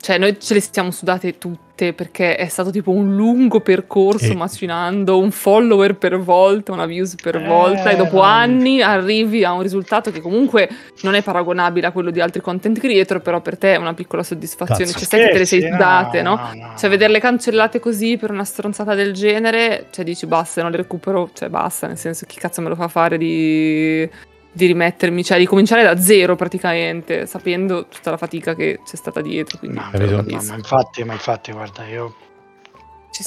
[0.00, 4.34] cioè, noi ce le siamo sudate tutte perché è stato tipo un lungo percorso e...
[4.34, 9.52] macinando un follower per volta, una views per eh, volta, e dopo anni arrivi a
[9.52, 10.68] un risultato che comunque
[11.02, 14.22] non è paragonabile a quello di altri content creator, però per te è una piccola
[14.22, 14.84] soddisfazione.
[14.84, 14.98] Cazzo.
[14.98, 16.50] Cioè, sai che te le sei sudate, no, no?
[16.54, 16.74] no?
[16.78, 21.30] Cioè, vederle cancellate così per una stronzata del genere, cioè dici basta, non le recupero,
[21.34, 24.08] cioè basta, nel senso chi cazzo me lo fa fare di
[24.56, 29.20] di rimettermi, cioè di cominciare da zero praticamente, sapendo tutta la fatica che c'è stata
[29.20, 29.58] dietro.
[29.58, 32.14] Quindi no, no, ma infatti, ma infatti, guarda, io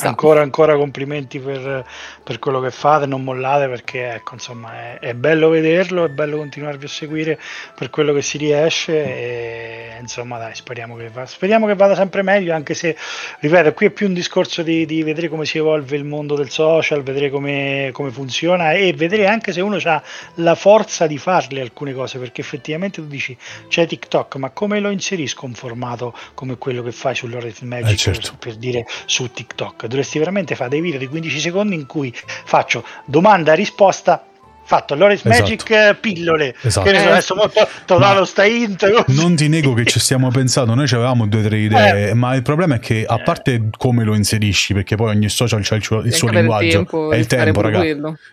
[0.07, 1.85] Ancora, ancora complimenti per,
[2.23, 6.37] per, quello che fate, non mollate perché ecco, insomma, è, è, bello vederlo, è bello
[6.37, 7.39] continuarvi a seguire
[7.75, 12.21] per quello che si riesce e insomma dai, speriamo che, va, speriamo che vada sempre
[12.21, 12.95] meglio, anche se,
[13.39, 16.49] ripeto, qui è più un discorso di, di vedere come si evolve il mondo del
[16.49, 20.01] social, vedere come, come funziona e vedere anche se uno ha
[20.35, 23.37] la forza di farle alcune cose, perché effettivamente tu dici
[23.67, 27.97] c'è TikTok, ma come lo inserisco un formato come quello che fai sull'Oret Magic eh
[27.97, 28.29] certo.
[28.31, 29.78] per, per dire su TikTok?
[29.87, 34.23] Dovresti veramente fare dei video di 15 secondi in cui faccio domanda-risposta
[34.69, 35.41] fatto Loris esatto.
[35.41, 36.85] Magic eh, pillole esatto.
[36.85, 37.11] che ne so, eh.
[37.11, 41.39] adesso molto totale sta int non ti nego che ci stiamo pensando noi avevamo due
[41.39, 42.13] o tre idee eh.
[42.13, 43.23] ma il problema è che a eh.
[43.23, 47.15] parte come lo inserisci perché poi ogni social ha il suo, il suo linguaggio è
[47.15, 47.81] il tempo raga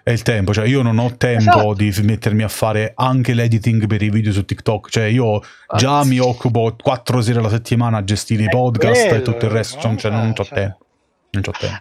[0.03, 1.73] è il tempo cioè io non ho tempo esatto.
[1.73, 5.41] di mettermi a fare anche l'editing per i video su TikTok cioè io
[5.75, 9.53] già mi occupo quattro sere alla settimana a gestire i podcast quello, e tutto il
[9.53, 10.86] resto cioè, non ho tempo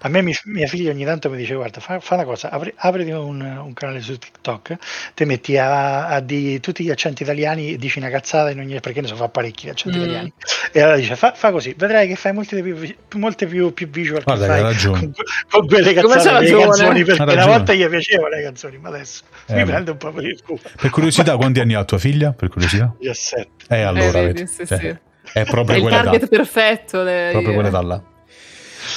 [0.01, 2.73] a me mi, mia figlia ogni tanto mi dice guarda fa, fa una cosa apri,
[2.75, 4.75] apriti un, un, canale su TikTok
[5.13, 8.79] ti metti a, a di tutti gli accenti italiani e dici una cazzata in ogni
[8.79, 10.01] perché ne so fa parecchi accenti mm.
[10.01, 10.33] italiani.
[10.71, 14.23] E allora dice fa, fa, così vedrai che fai molte più, molte più, più visual
[14.23, 14.99] guarda, fai ragione.
[14.99, 15.13] Con,
[15.49, 19.55] con quelle cazzate delle canzoni perché una volta gli piacevano le canzoni ma adesso eh,
[19.55, 22.93] mi prende un po' di scusa per curiosità quanti anni ha tua figlia per curiosità?
[22.99, 24.95] 17 eh allora eh, vedi, sì, cioè, sì.
[25.33, 26.27] è proprio è il target da.
[26.27, 28.03] perfetto proprio quella da là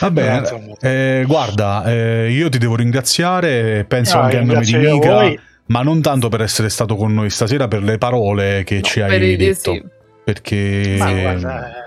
[0.01, 4.76] Va bene, eh, guarda, eh, io ti devo ringraziare, penso no, anche a nome di
[4.76, 5.32] Mica,
[5.66, 9.01] ma non tanto per essere stato con noi stasera, per le parole che no, ci
[9.01, 9.72] hai detto.
[9.72, 9.84] Sì.
[10.24, 10.96] Perché...
[10.99, 11.86] Guarda,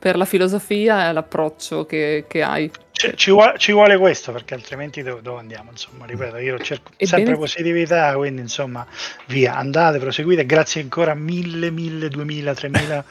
[0.00, 2.70] per la filosofia e l'approccio che, che hai.
[3.00, 5.70] Ci, ci, vuole, ci, vuole, questo perché altrimenti dove, dove, andiamo?
[5.70, 8.86] Insomma, ripeto, io cerco e sempre positività, quindi insomma,
[9.28, 10.44] via, andate, proseguite.
[10.44, 13.02] Grazie ancora mille, mille, duemila, tremila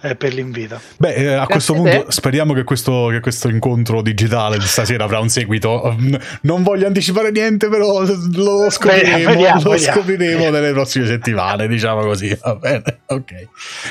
[0.00, 0.80] eh, per l'invito.
[0.96, 5.18] Beh, eh, a questo punto speriamo che questo, che questo, incontro digitale di stasera avrà
[5.18, 5.94] un seguito.
[6.40, 9.98] Non voglio anticipare niente, però lo scopriremo, vediamo, lo vediamo.
[9.98, 12.34] scopriremo nelle prossime settimane, diciamo così.
[12.40, 13.48] Va bene, ok.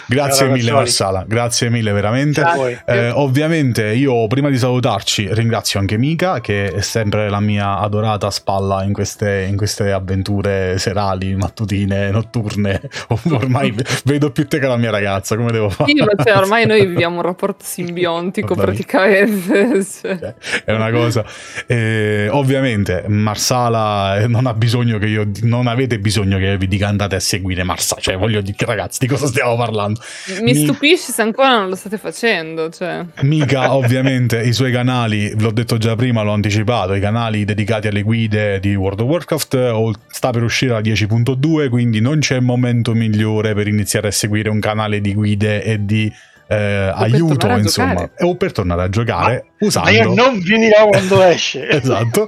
[0.07, 1.25] Grazie mille, Marsala.
[1.27, 2.43] Grazie mille, veramente.
[2.87, 8.31] Eh, ovviamente, io prima di salutarci ringrazio anche Mika, che è sempre la mia adorata
[8.31, 12.81] spalla in queste, in queste avventure serali, mattutine, notturne.
[13.29, 13.75] Ormai
[14.05, 15.91] vedo più te che la mia ragazza, come devo fare?
[15.91, 19.81] Sì, ma cioè, ormai noi viviamo un rapporto simbiontico praticamente.
[20.03, 20.33] Cioè,
[20.65, 21.23] è una cosa.
[21.67, 25.29] Eh, ovviamente, Marsala eh, non ha bisogno che io.
[25.41, 28.01] Non avete bisogno che vi dica andate a seguire Marsala.
[28.01, 29.99] Cioè, voglio dire, ragazzi, di cosa stiamo parlando?
[30.41, 30.55] Mi, Mi...
[30.55, 32.69] stupisci se ancora non lo state facendo.
[32.69, 33.05] Cioè.
[33.21, 38.01] Mica, ovviamente, i suoi canali, l'ho detto già prima, l'ho anticipato, i canali dedicati alle
[38.01, 43.53] guide di World of Warcraft sta per uscire la 10.2, quindi non c'è momento migliore
[43.53, 46.11] per iniziare a seguire un canale di guide e di
[46.47, 50.13] eh, aiuto, insomma, o per tornare a giocare ma, usando...
[50.13, 51.67] Ma non finirò quando esce.
[51.69, 52.27] esatto,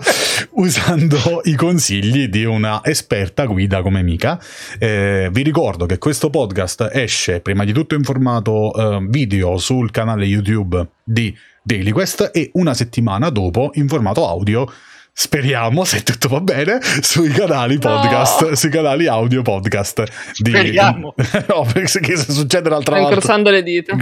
[0.52, 4.40] usando i consigli di una esperta guida come Mika.
[4.80, 9.92] Eh, vi ricordo che questo podcast esce prima di tutto in formato eh, video sul
[9.92, 11.36] canale YouTube di
[11.66, 14.72] Daily Quest e una settimana dopo in formato audio
[15.18, 18.56] speriamo, se tutto va bene, sui canali podcast, no.
[18.56, 20.04] sui canali audio podcast.
[20.38, 20.52] Di...
[20.52, 21.16] Speriamo.
[21.48, 23.14] no, perché se succede l'altra volta...
[23.14, 23.94] Incrociando le dita.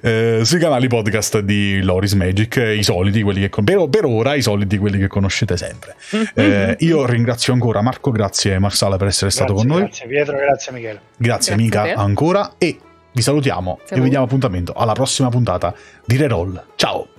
[0.00, 3.50] Eh, sui canali podcast di Loris Magic, i soliti, quelli che...
[3.62, 5.94] Per, per ora, i soliti, quelli che conoscete sempre.
[6.16, 6.26] Mm-hmm.
[6.34, 9.82] Eh, io ringrazio ancora Marco, grazie Marsala per essere grazie, stato con noi.
[9.82, 11.00] Grazie Pietro, grazie Michele.
[11.18, 12.78] Grazie, grazie Mica ancora e
[13.18, 16.62] vi salutiamo e vi diamo appuntamento alla prossima puntata di Reroll.
[16.76, 17.17] Ciao!